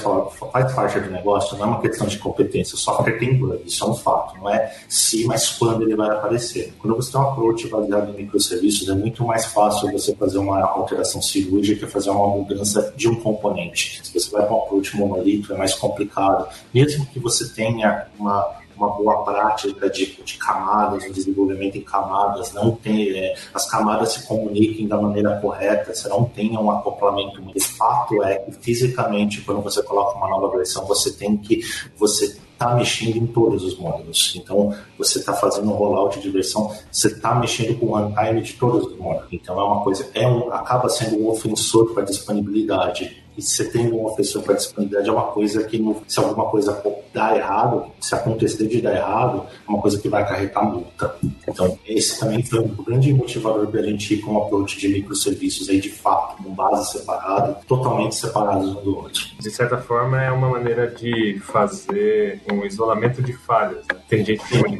[0.52, 3.82] faz parte do negócio, não é uma questão de competência, o software tem bug, isso
[3.84, 6.74] é um fato, não é se, mas quando ele vai aparecer.
[6.80, 10.60] Quando você tem um approach baseado em microserviços, é muito mais fácil você fazer uma
[10.62, 14.02] alteração cirúrgica, fazer uma mudança de um componente.
[14.04, 16.50] Se você vai para um approach monolito, é mais complicado.
[16.74, 22.54] Mesmo que você tenha uma uma boa prática de, de camadas, um desenvolvimento em camadas,
[22.54, 27.42] não tem, é, as camadas se comuniquem da maneira correta, você não tenha um acoplamento.
[27.42, 31.62] O fato é que fisicamente, quando você coloca uma nova versão, você tem que,
[31.98, 34.34] você está mexendo em todos os módulos.
[34.36, 38.54] Então, você está fazendo um rollout de versão, você está mexendo com o runtime de
[38.54, 39.30] todos os módulos.
[39.32, 43.64] Então, é uma coisa, é um, acaba sendo um ofensor para a disponibilidade e você
[43.64, 48.14] tem uma pessoa para disponibilidade é uma coisa que, se alguma coisa dar errado, se
[48.14, 51.16] acontecer de dar errado, é uma coisa que vai acarretar multa.
[51.48, 54.90] Então, esse também foi um grande motivador para a gente ir com um approach de
[54.90, 59.26] microserviços aí, de fato, com base separada, totalmente separados um do outro.
[59.40, 63.86] De certa forma, é uma maneira de fazer um isolamento de falhas.
[63.88, 64.00] Né?
[64.10, 64.78] Tem gente que chama de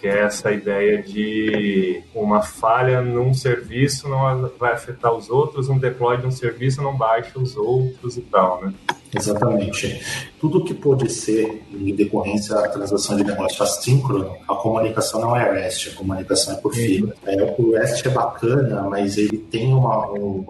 [0.00, 5.78] que é essa ideia de uma falha num serviço não vai afetar os outros, um
[5.78, 8.74] deploy de um serviço não baixa os outros e tal, né?
[9.16, 10.00] Exatamente.
[10.38, 15.50] Tudo que pode ser em decorrência da transação de negócio assíncrono, a comunicação não é
[15.50, 17.14] REST, a comunicação é por fibra.
[17.24, 20.44] É, o REST é bacana, mas ele tem uma, um,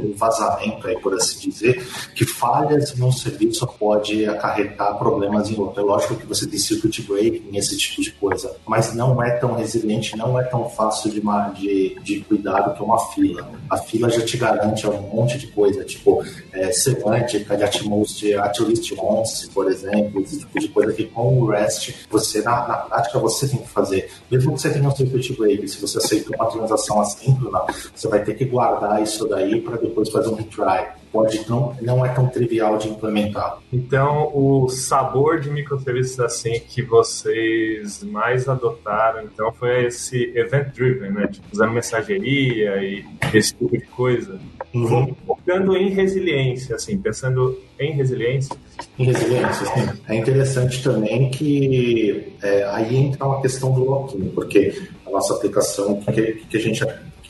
[0.00, 5.58] um vazamento, aí, por assim dizer, que falhas em um serviço pode acarretar problemas em
[5.58, 5.80] outro.
[5.80, 9.54] É lógico que você tem circuit breaking, esse tipo de coisa, mas não é tão
[9.54, 11.20] resiliente, não é tão fácil de,
[11.54, 13.48] de, de cuidado que uma fila.
[13.70, 18.34] A fila já te garante um monte de coisa, tipo é, semântica de Atmos, de
[18.34, 22.76] Atlist Once, por exemplo, esse tipo de coisa que com o REST, você, na, na
[22.76, 24.10] prática, você tem que fazer.
[24.30, 28.22] Mesmo que você tenha um circuit break, se você aceitou uma transação assíncrona, você vai
[28.24, 30.86] ter que guardar isso daí para depois fazer um retry
[31.16, 33.58] pode não, não é tão trivial de implementar.
[33.72, 41.12] Então, o sabor de microserviços assim que vocês mais adotaram, então foi esse event driven,
[41.12, 41.28] né?
[41.28, 44.38] Tipo, usando mensageria e esse tipo de coisa.
[44.84, 45.14] Uhum.
[45.26, 48.56] focando em resiliência, assim, pensando em resiliência.
[48.98, 50.00] Em resiliência, sim.
[50.08, 54.72] É interessante também que é, aí entra uma questão do lock-in, porque
[55.06, 56.84] a nossa aplicação, que, que a gente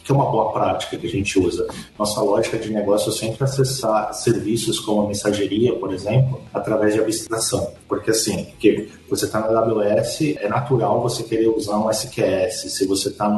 [0.06, 1.66] que é uma boa prática que a gente usa.
[1.98, 7.00] Nossa lógica de negócio é sempre acessar serviços como a mensageria, por exemplo, através de
[7.00, 7.72] abstração.
[7.88, 12.72] Porque assim, que você está na AWS, é natural você querer usar um SQS.
[12.72, 13.28] Se você está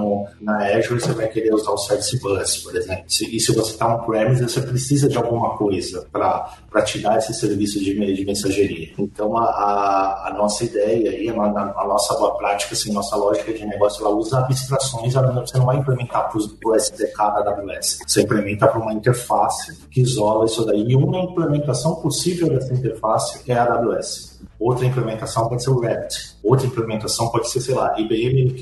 [0.41, 3.05] na Azure, você vai querer usar o Service Bus, por exemplo.
[3.07, 7.33] E se você está no premise, você precisa de alguma coisa para te dar esse
[7.33, 8.93] serviço de, de mensageria.
[8.99, 13.53] Então, a, a, a nossa ideia aí, a, a, nossa boa prática, assim, nossa lógica
[13.53, 17.99] de negócio, ela usa abstrações, você não vai implementar para o SDK da AWS.
[18.07, 20.85] Você implementa para uma interface que isola isso daí.
[20.89, 24.41] E uma implementação possível dessa interface é a AWS.
[24.59, 26.37] Outra implementação pode ser o Rabbit.
[26.43, 28.53] Outra implementação pode ser, sei lá, IBM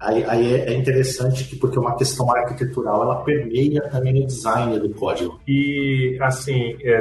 [0.00, 4.78] Aí, aí é, é interessante que, porque uma questão arquitetural ela permeia também o design
[4.78, 5.40] do código.
[5.46, 7.00] E assim, é,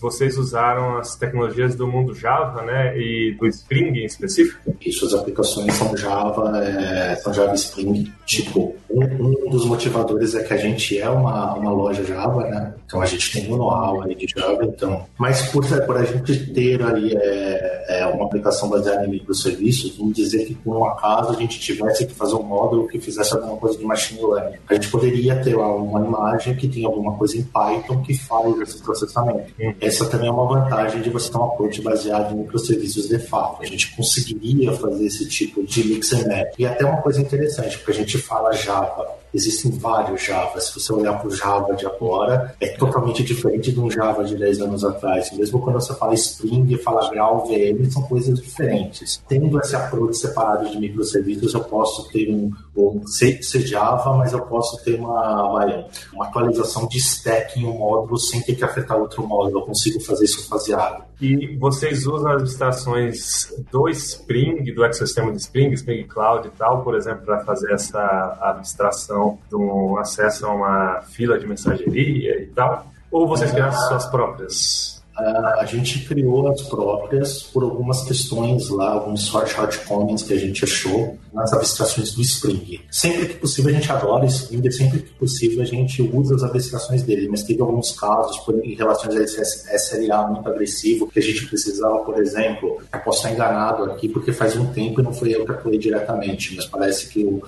[0.00, 4.74] vocês usaram as tecnologias do mundo Java, né, e do Spring em específico?
[4.80, 8.10] Isso, as aplicações são Java, é, são Java Spring.
[8.24, 12.74] Tipo, um, um, dos motivadores é que a gente é uma, uma loja Java, né?
[12.86, 15.06] Então a gente tem um know-how aí de Java, então.
[15.18, 20.14] Mas por, por a gente ter ali é, é uma aplicação baseada em microserviços, vamos
[20.14, 23.56] dizer que por um acaso a gente tivesse que fazer um módulo que fizesse alguma
[23.56, 24.58] coisa de machine learning.
[24.68, 28.60] A gente poderia ter lá uma imagem que tem alguma coisa em Python que faz
[28.60, 29.52] esse processamento.
[29.58, 29.72] Hum.
[29.80, 33.62] Essa também é uma vantagem de você ter um approach baseado em microserviços de fato.
[33.62, 36.54] A gente conseguiria fazer esse tipo de mix and match.
[36.58, 40.60] E até uma coisa interessante, porque a gente fala Java Existem vários Java.
[40.60, 44.36] Se você olhar para o Java de agora, é totalmente diferente de um Java de
[44.36, 45.30] 10 anos atrás.
[45.32, 49.22] Mesmo quando você fala Spring, fala Grau, VM, são coisas diferentes.
[49.28, 54.40] Tendo esse approach separado de microserviços, eu posso ter um, um ser, Java, mas eu
[54.42, 58.98] posso ter uma, uma, uma, atualização de stack em um módulo sem ter que afetar
[58.98, 59.60] outro módulo.
[59.60, 61.07] Eu consigo fazer isso faseado.
[61.20, 66.84] E vocês usam as abstrações do Spring, do ecossistema de Spring, Spring Cloud e tal,
[66.84, 72.86] por exemplo, para fazer essa abstração do acesso a uma fila de mensageria e tal?
[73.10, 74.97] Ou vocês criaram suas próprias?
[75.18, 81.18] A gente criou as próprias por algumas questões lá, alguns shortcomings que a gente achou
[81.32, 82.80] nas abstrações do Spring.
[82.90, 87.02] Sempre que possível a gente adora Spring, sempre que possível a gente usa as abstrações
[87.02, 91.46] dele, mas teve alguns casos por, em relação a SLA muito agressivo que a gente
[91.46, 95.34] precisava, por exemplo, eu posso estar enganado aqui porque faz um tempo e não foi
[95.34, 97.42] eu que atuei diretamente, mas parece que o,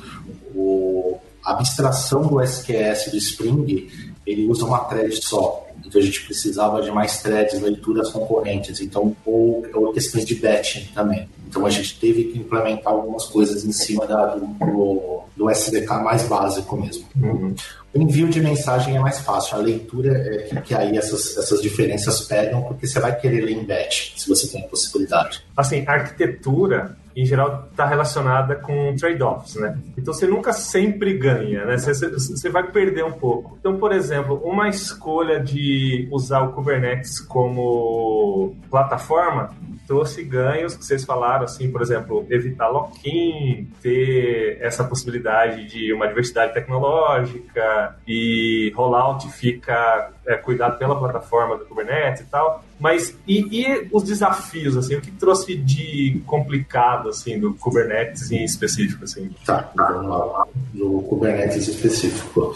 [0.54, 3.88] o a abstração do SQS do Spring
[4.26, 5.66] ele usa uma thread só.
[5.84, 10.88] Então a gente precisava de mais threads, leituras concorrentes, então ou, ou questões de batching
[10.94, 11.28] também.
[11.48, 16.22] Então a gente teve que implementar algumas coisas em cima da, do, do, SDK mais
[16.28, 17.04] básico mesmo.
[17.20, 17.54] Uhum.
[17.92, 21.60] O envio de mensagem é mais fácil, a leitura é que, que aí essas, essas
[21.60, 25.42] diferenças pegam, porque você vai querer ler em batch, se você tem a possibilidade.
[25.56, 29.76] Assim, a arquitetura em geral está relacionada com trade-offs, né?
[29.96, 31.76] Então você nunca sempre ganha, né?
[31.76, 33.56] Você, você, vai perder um pouco.
[33.58, 35.69] Então, por exemplo, uma escolha de
[36.10, 39.50] usar o Kubernetes como plataforma
[39.90, 46.06] trouxe ganhos que vocês falaram, assim, por exemplo, evitar lock-in, ter essa possibilidade de uma
[46.06, 52.64] diversidade tecnológica e rollout fica é, cuidado pela plataforma do Kubernetes e tal.
[52.78, 58.44] Mas e, e, os desafios, assim, o que trouxe de complicado, assim, do Kubernetes em
[58.44, 59.28] específico, assim?
[59.44, 62.54] Tá, vamos lá, do Kubernetes específico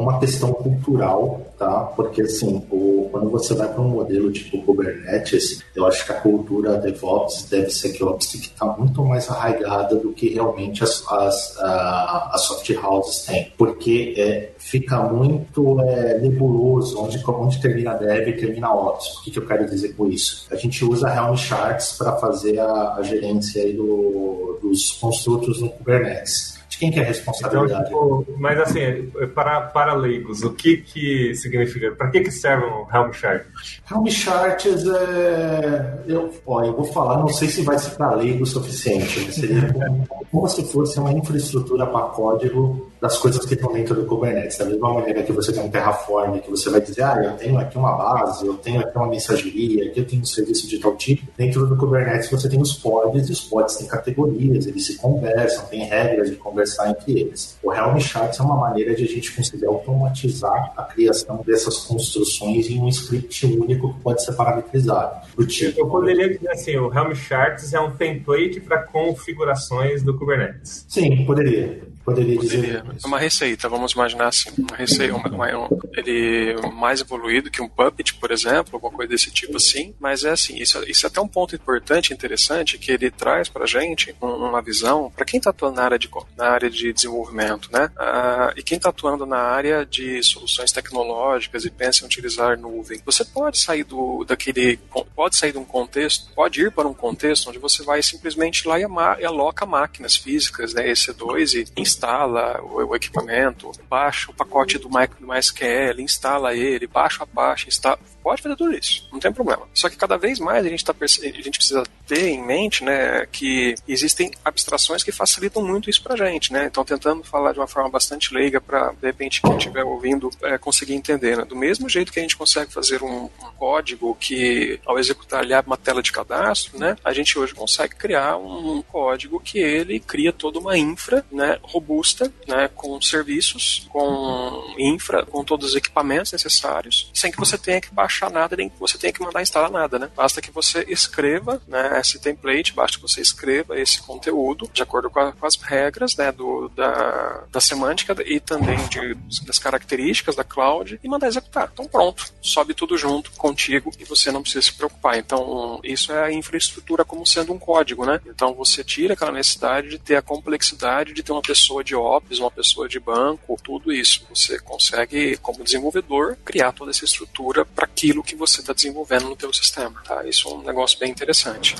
[0.00, 1.80] uma questão cultural, tá?
[1.96, 6.20] Porque assim, o, quando você vai para um modelo tipo Kubernetes, eu acho que a
[6.20, 12.42] cultura DevOps, DevSecOps, que está muito mais arraigada do que realmente as, as, a, as
[12.42, 18.72] soft houses têm, porque é, fica muito é, nebuloso onde, onde termina Dev e termina
[18.72, 19.18] Ops.
[19.18, 20.46] O que, que eu quero dizer com isso?
[20.50, 26.55] A gente usa Helm Charts para fazer a, a gerência do, dos construtos no Kubernetes
[26.76, 27.88] de quem que é a responsabilidade?
[27.88, 31.92] Então, tipo, mas assim, para, para leigos, o que que significa?
[31.92, 33.42] Para que que serve um Helm Chart?
[33.90, 36.02] Helm Charts é...
[36.06, 39.34] Eu, ó, eu vou falar, não sei se vai ser para leigo o suficiente, mas
[39.34, 44.06] seria como, como se fosse uma infraestrutura para código das coisas que estão dentro do
[44.06, 44.58] Kubernetes.
[44.58, 47.58] Da mesma maneira que você tem um Terraform, que você vai dizer, ah, eu tenho
[47.58, 50.96] aqui uma base, eu tenho aqui uma mensageria, aqui eu tenho um serviço de tal
[50.96, 51.26] tipo.
[51.36, 55.66] Dentro do Kubernetes você tem os pods, e os pods têm categorias, eles se conversam,
[55.66, 57.56] tem regras de conversar entre eles.
[57.62, 62.68] O Helm Charts é uma maneira de a gente conseguir automatizar a criação dessas construções
[62.68, 65.26] em um script único que pode ser parametrizado.
[65.46, 65.80] Tipo.
[65.80, 70.84] Eu poderia dizer assim, o Helm Charts é um template para configurações do Kubernetes.
[70.88, 71.95] Sim, poderia.
[72.06, 72.82] Poderia Poderia.
[72.82, 74.48] dizer É uma receita, vamos imaginar assim.
[74.56, 78.92] Uma receita, uma, uma- um- ele é mais evoluído que um Puppet, por exemplo, alguma
[78.92, 79.92] coisa desse tipo assim.
[79.98, 83.66] Mas é assim, isso, isso é até um ponto importante, interessante, que ele traz pra
[83.66, 87.68] gente um- uma visão, para quem tá atuando na área de, na área de desenvolvimento,
[87.72, 87.90] né?
[87.98, 93.02] Ah, e quem tá atuando na área de soluções tecnológicas e pensa em utilizar nuvem.
[93.04, 94.78] Você pode sair do, daquele,
[95.14, 98.78] pode sair de um contexto, pode ir para um contexto onde você vai simplesmente lá
[98.78, 101.64] e, ama- e aloca máquinas físicas, né, EC2 e
[101.96, 107.24] instala o, o equipamento, baixa o pacote do, My, do MySQL, instala ele, baixa a
[107.24, 109.66] Apache, instala, pode fazer tudo isso, não tem problema.
[109.72, 113.26] Só que cada vez mais a gente, tá, a gente precisa ter em mente, né,
[113.30, 116.66] que existem abstrações que facilitam muito isso pra gente, né?
[116.66, 120.58] Então tentando falar de uma forma bastante leiga para de repente quem estiver ouvindo é,
[120.58, 121.44] conseguir entender, né?
[121.44, 125.54] Do mesmo jeito que a gente consegue fazer um, um código que ao executar ele
[125.54, 126.96] abre uma tela de cadastro, né?
[127.04, 132.32] A gente hoje consegue criar um, código que ele cria toda uma infra, né, robusta,
[132.46, 137.92] né, com serviços, com infra, com todos os equipamentos necessários, sem que você tenha que
[137.92, 140.10] baixar nada, nem que você tenha que mandar instalar nada, né?
[140.14, 145.08] Basta que você escreva, né, esse template, basta que você escreva esse conteúdo de acordo
[145.10, 150.34] com, a- com as regras, né, do, da, da semântica e também de, das características
[150.36, 151.70] da cloud e mandar executar.
[151.72, 155.18] Então pronto, sobe tudo junto contigo e você não precisa se preocupar.
[155.18, 158.20] Então isso é a infraestrutura como sendo um código, né?
[158.26, 162.38] Então você tira aquela necessidade de ter a complexidade de ter uma pessoa de ops,
[162.38, 164.26] uma pessoa de banco, tudo isso.
[164.30, 169.36] Você consegue, como desenvolvedor, criar toda essa estrutura para aquilo que você está desenvolvendo no
[169.36, 170.00] teu sistema.
[170.04, 170.26] Tá?
[170.26, 171.74] Isso é um negócio bem interessante.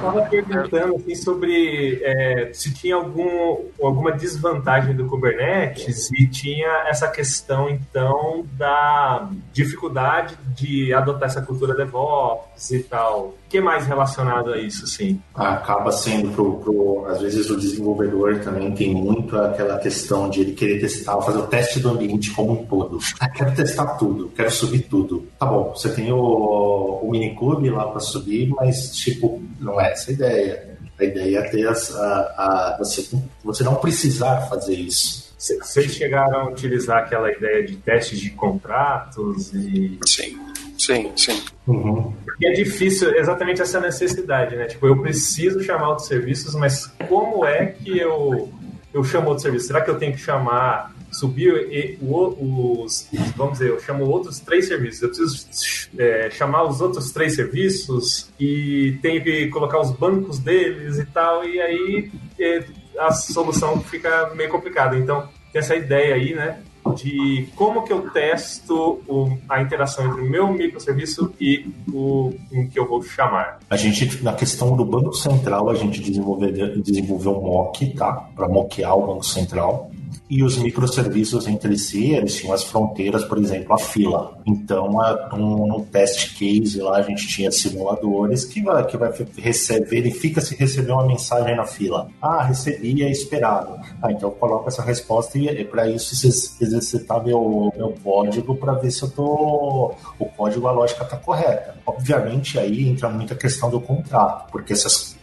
[0.00, 7.06] Estava perguntando assim, sobre é, se tinha algum, alguma desvantagem do Kubernetes e tinha essa
[7.06, 13.34] questão, então, da dificuldade de adotar essa cultura DevOps e tal.
[13.50, 15.20] O que mais relacionado a isso, assim?
[15.34, 20.52] acaba sendo pro, pro- às vezes o desenvolvedor também tem muito aquela questão de ele
[20.52, 23.00] querer testar, fazer o teste do ambiente como um todo.
[23.18, 25.26] Ah, quero testar tudo, quero subir tudo.
[25.36, 30.12] Tá bom, você tem o, o minicube lá para subir, mas tipo, não é essa
[30.12, 30.78] a ideia.
[31.00, 33.04] A ideia é ter as, a, a- você,
[33.42, 35.28] você não precisar fazer isso.
[35.36, 40.38] Vocês chegaram a utilizar aquela ideia de testes de contratos e Sim,
[40.80, 41.42] sim, sim.
[41.66, 42.12] Uhum.
[42.24, 44.66] Porque é difícil exatamente essa necessidade, né?
[44.66, 48.52] Tipo, eu preciso chamar outros serviços, mas como é que eu,
[48.92, 49.68] eu chamo outros serviços?
[49.68, 54.38] Será que eu tenho que chamar, subir e- o- os, vamos dizer, eu chamo outros
[54.40, 59.90] três serviços, eu preciso é, chamar os outros três serviços e tenho que colocar os
[59.90, 62.64] bancos deles e tal, e aí é,
[62.98, 64.96] a solução fica meio complicada.
[64.96, 66.60] Então, tem essa ideia aí, né?
[66.94, 72.32] De como que eu testo o- a interação entre o meu microserviço e o
[72.72, 73.58] que eu vou chamar.
[73.68, 78.12] A gente, na questão do Banco Central, a gente desenvolveu, desenvolveu um mock, tá?
[78.34, 79.90] Para mockear o Banco Central.
[80.30, 84.38] E os microserviços entre si, eles tinham as fronteiras, por exemplo, a fila.
[84.46, 89.10] Então, a- um, no test case lá, a gente tinha simuladores que vai, que vai
[89.36, 92.08] receber, verifica se recebeu uma mensagem na fila.
[92.22, 93.74] Ah, recebi, é esperado.
[94.00, 98.54] Ah, então eu coloco essa resposta e é para isso exer- exercitar meu, meu código
[98.54, 99.92] para ver se eu tô.
[100.18, 101.74] O código, a lógica está correta.
[101.84, 104.76] Obviamente, aí entra muita questão do contrato, porque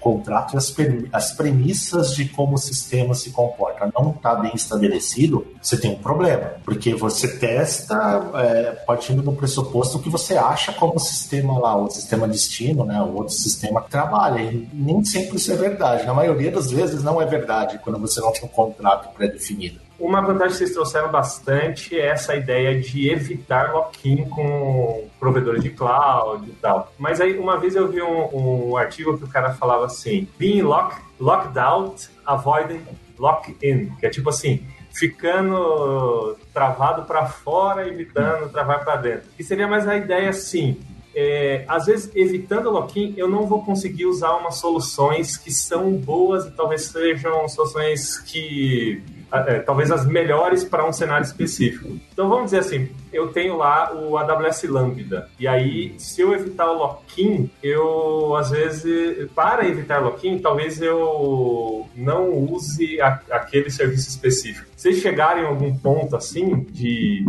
[0.07, 0.75] esses contratos, as,
[1.11, 5.97] as premissas de como o sistema se comporta não está bem estabelecido, você tem um
[5.97, 7.95] problema, porque você testa
[8.35, 13.01] é, partindo do pressuposto que você acha como o sistema lá, o sistema destino, né,
[13.01, 16.05] o outro sistema que trabalha, e nem sempre isso é verdade.
[16.05, 19.86] Na maioria das vezes não é verdade quando você não tem um contrato pré-definido.
[19.99, 25.71] Uma vantagem que vocês trouxeram bastante é essa ideia de evitar lock-in com provedores de
[25.71, 26.93] cloud e tal.
[26.99, 30.61] Mas aí, uma vez eu vi um, um artigo que o cara falava assim: being
[30.61, 32.81] lock, locked out, avoiding
[33.17, 33.89] lock-in.
[33.99, 39.29] Que é tipo assim, ficando travado para fora, evitando travar para dentro.
[39.35, 40.79] Que seria mais a ideia assim.
[41.15, 46.45] É, às vezes, evitando lock-in, eu não vou conseguir usar umas soluções que são boas
[46.45, 49.01] e talvez sejam soluções que
[49.31, 51.97] é, talvez as melhores para um cenário específico.
[52.13, 56.69] Então vamos dizer assim, eu tenho lá o AWS Lambda e aí se eu evitar
[56.71, 64.09] o lock-in, eu às vezes para evitar lock-in, talvez eu não use a, aquele serviço
[64.09, 64.67] específico.
[64.75, 67.25] Vocês chegarem a algum ponto assim de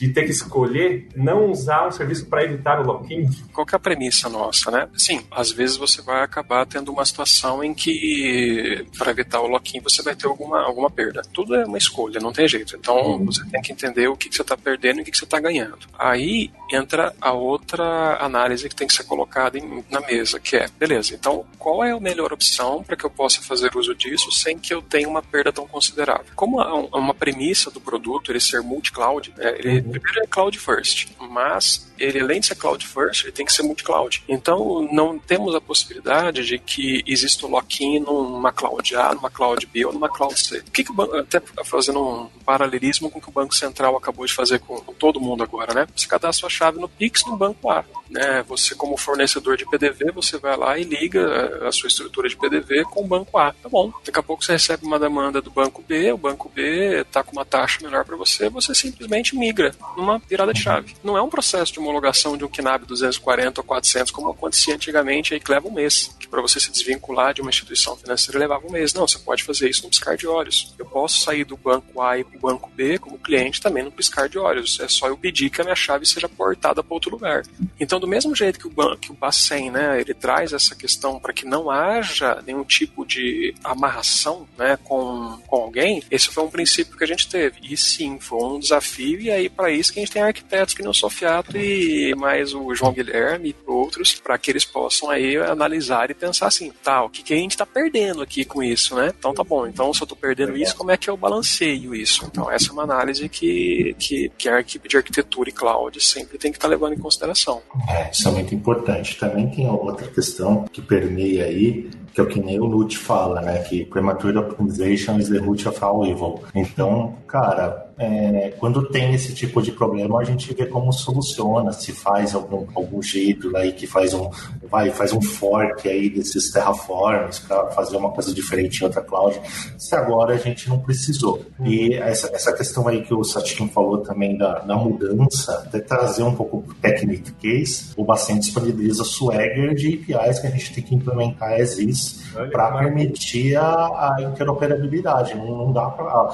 [0.00, 3.28] de ter que escolher não usar um serviço para evitar o lock-in?
[3.52, 4.88] Qual que é a premissa nossa, né?
[4.96, 9.80] Sim, às vezes você vai acabar tendo uma situação em que, para evitar o lock-in,
[9.80, 11.22] você vai ter alguma, alguma perda.
[11.32, 12.76] Tudo é uma escolha, não tem jeito.
[12.76, 13.24] Então, Uhum.
[13.26, 15.24] você tem que entender o que, que você está perdendo e o que, que você
[15.24, 15.78] está ganhando.
[15.98, 20.68] Aí, entra a outra análise que tem que ser colocada em, na mesa, que é,
[20.78, 24.58] beleza, então qual é a melhor opção para que eu possa fazer uso disso sem
[24.58, 26.26] que eu tenha uma perda tão considerável?
[26.34, 31.90] Como uma premissa do produto ele ser multi-cloud, né, ele primeiro é cloud first, mas
[31.98, 34.24] ele além de ser cloud first, ele tem que ser multi-cloud.
[34.28, 39.66] Então não temos a possibilidade de que exista um lock-in numa cloud A, numa cloud
[39.66, 40.58] B ou numa cloud C.
[40.58, 43.96] O que, que o banco, até fazendo um paralelismo com o que o Banco Central
[43.96, 45.86] acabou de fazer com, todo mundo agora, né?
[45.94, 47.84] Você cadastra sua chave no Pix no banco A.
[48.08, 48.42] Né?
[48.48, 52.84] Você, como fornecedor de PDV, você vai lá e liga a sua estrutura de PDV
[52.84, 53.52] com o banco A.
[53.52, 53.92] Tá bom.
[54.04, 57.32] Daqui a pouco você recebe uma demanda do banco B, o banco B está com
[57.32, 60.94] uma taxa melhor para você, você simplesmente migra numa virada de chave.
[61.02, 65.34] Não é um processo de homologação de um KNAB 240 ou 400 como acontecia antigamente,
[65.34, 66.14] aí que leva um mês.
[66.18, 68.94] Que para você se desvincular de uma instituição financeira levava um mês.
[68.94, 70.74] Não, você pode fazer isso no piscar de olhos.
[70.78, 74.28] Eu posso sair do banco A e o banco B como cliente também no piscar
[74.28, 74.78] de olhos.
[74.80, 77.42] É só eu pedir que a minha chave seja portada para outro lugar.
[77.78, 81.18] Então, do mesmo jeito que o, banco, que o Bacen, né, ele traz essa questão
[81.18, 86.50] para que não haja nenhum tipo de amarração, né, com, com alguém, esse foi um
[86.50, 87.58] princípio que a gente teve.
[87.62, 90.82] E sim, foi um desafio, e aí para isso que a gente tem arquitetos que
[90.82, 96.10] não Sofiato e mais o João Guilherme e outros, para que eles possam aí analisar
[96.10, 99.12] e pensar assim, tá, o que, que a gente está perdendo aqui com isso, né?
[99.18, 102.24] Então tá bom, então se eu estou perdendo isso, como é que eu balanceio isso?
[102.24, 106.38] Então essa é uma análise que, que, que a equipe de arquitetura e cloud sempre
[106.38, 107.62] tem que estar tá levando em consideração.
[107.86, 109.18] É, isso é muito importante.
[109.18, 113.40] Também tem outra questão que permeia aí, que é o que nem o Lute fala,
[113.40, 113.58] né?
[113.58, 116.42] Que premature optimization is the root of all evil.
[116.54, 121.92] Então, cara, é, quando tem esse tipo de problema, a gente vê como soluciona, se
[121.92, 124.30] faz algum, algum jeito aí que faz um,
[124.70, 129.40] vai, faz um fork aí desses terraforms para fazer uma coisa diferente em outra cloud,
[129.76, 131.44] se agora a gente não precisou.
[131.64, 136.22] E essa, essa questão aí que o Satkin falou também da, da mudança, até trazer
[136.22, 140.84] um pouco o technique case, o Bacen disponibiliza Swagger de APIs que a gente tem
[140.84, 145.34] que implementar as is para permitir a, a, interoperabilidade.
[145.34, 146.28] Não, não dá para.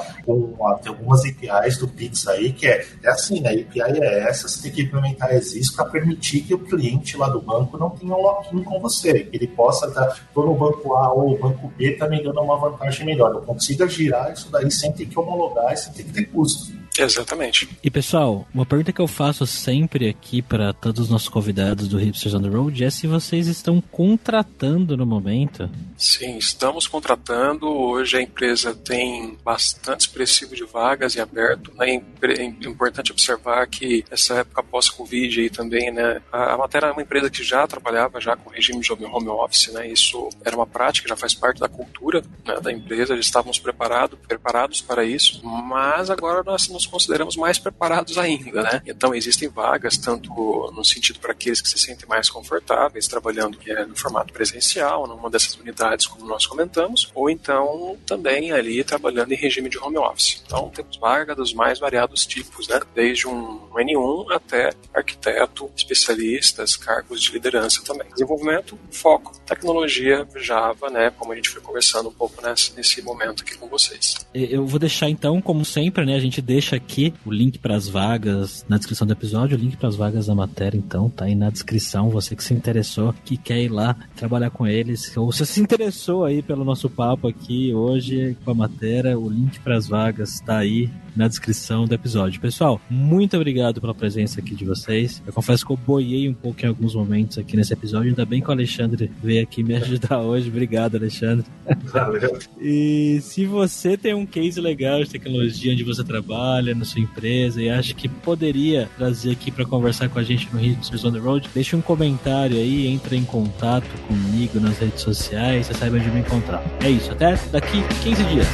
[0.82, 3.50] Tem algumas APIs do Pix aí que é, é assim, né?
[3.50, 7.28] A API é essa, você tem que implementar exist para permitir que o cliente lá
[7.28, 11.12] do banco não tenha um login com você, ele possa estar, tá, no banco A
[11.12, 13.32] ou banco B, tá me dando uma vantagem melhor.
[13.32, 16.75] Eu consiga girar isso daí sem ter que homologar e sem ter que ter custo.
[16.98, 17.68] Exatamente.
[17.82, 21.98] E pessoal, uma pergunta que eu faço sempre aqui para todos os nossos convidados do
[21.98, 25.68] Hipsters on the Road é se vocês estão contratando no momento.
[25.96, 27.68] Sim, estamos contratando.
[27.68, 31.72] Hoje a empresa tem bastante expressivo de vagas em aberto.
[31.74, 32.02] Né?
[32.22, 36.20] É importante observar que essa época pós-Covid aí também, né?
[36.32, 39.88] A, Matéria é uma empresa que já trabalhava já com regime de home office, né?
[39.88, 43.14] Isso era uma prática, já faz parte da cultura né, da empresa.
[43.14, 48.82] Estávamos preparados, preparados para isso, mas agora nós nos consideramos mais preparados ainda, né?
[48.86, 50.30] Então existem vagas tanto
[50.74, 55.28] no sentido para aqueles que se sentem mais confortáveis trabalhando é no formato presencial, numa
[55.28, 60.42] dessas unidades como nós comentamos, ou então também ali trabalhando em regime de home office.
[60.46, 62.80] Então temos vagas dos mais variados tipos, né?
[62.94, 68.08] Desde um N1 até arquiteto, especialistas, cargos de liderança também.
[68.10, 71.10] Desenvolvimento, foco, tecnologia, Java, né?
[71.10, 74.26] Como a gente foi conversando um pouco nesse, nesse momento aqui com vocês.
[74.32, 76.14] Eu vou deixar então, como sempre, né?
[76.14, 79.76] A gente deixa aqui o link para as vagas na descrição do episódio, o link
[79.76, 82.10] para as vagas da matéria, então, tá aí na descrição.
[82.10, 86.24] Você que se interessou, que quer ir lá trabalhar com eles, ou você se interessou
[86.24, 90.58] aí pelo nosso papo aqui hoje com a matéria, o link para as vagas tá
[90.58, 92.40] aí na descrição do episódio.
[92.40, 95.22] Pessoal, muito obrigado pela presença aqui de vocês.
[95.26, 98.40] Eu confesso que eu boiei um pouco em alguns momentos aqui nesse episódio, ainda bem
[98.40, 100.48] que o Alexandre veio aqui me ajudar hoje.
[100.48, 101.44] Obrigado, Alexandre.
[101.84, 102.38] Valeu.
[102.60, 107.62] e se você tem um case legal de tecnologia onde você trabalha, na sua empresa
[107.62, 111.18] e acha que poderia trazer aqui para conversar com a gente no Hipsters on the
[111.18, 116.10] Road, deixe um comentário aí, entre em contato comigo nas redes sociais, você saiba onde
[116.10, 116.62] me encontrar.
[116.80, 118.46] É isso, até daqui 15 dias.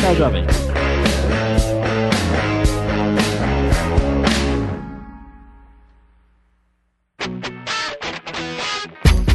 [0.00, 0.44] Tchau, jovem.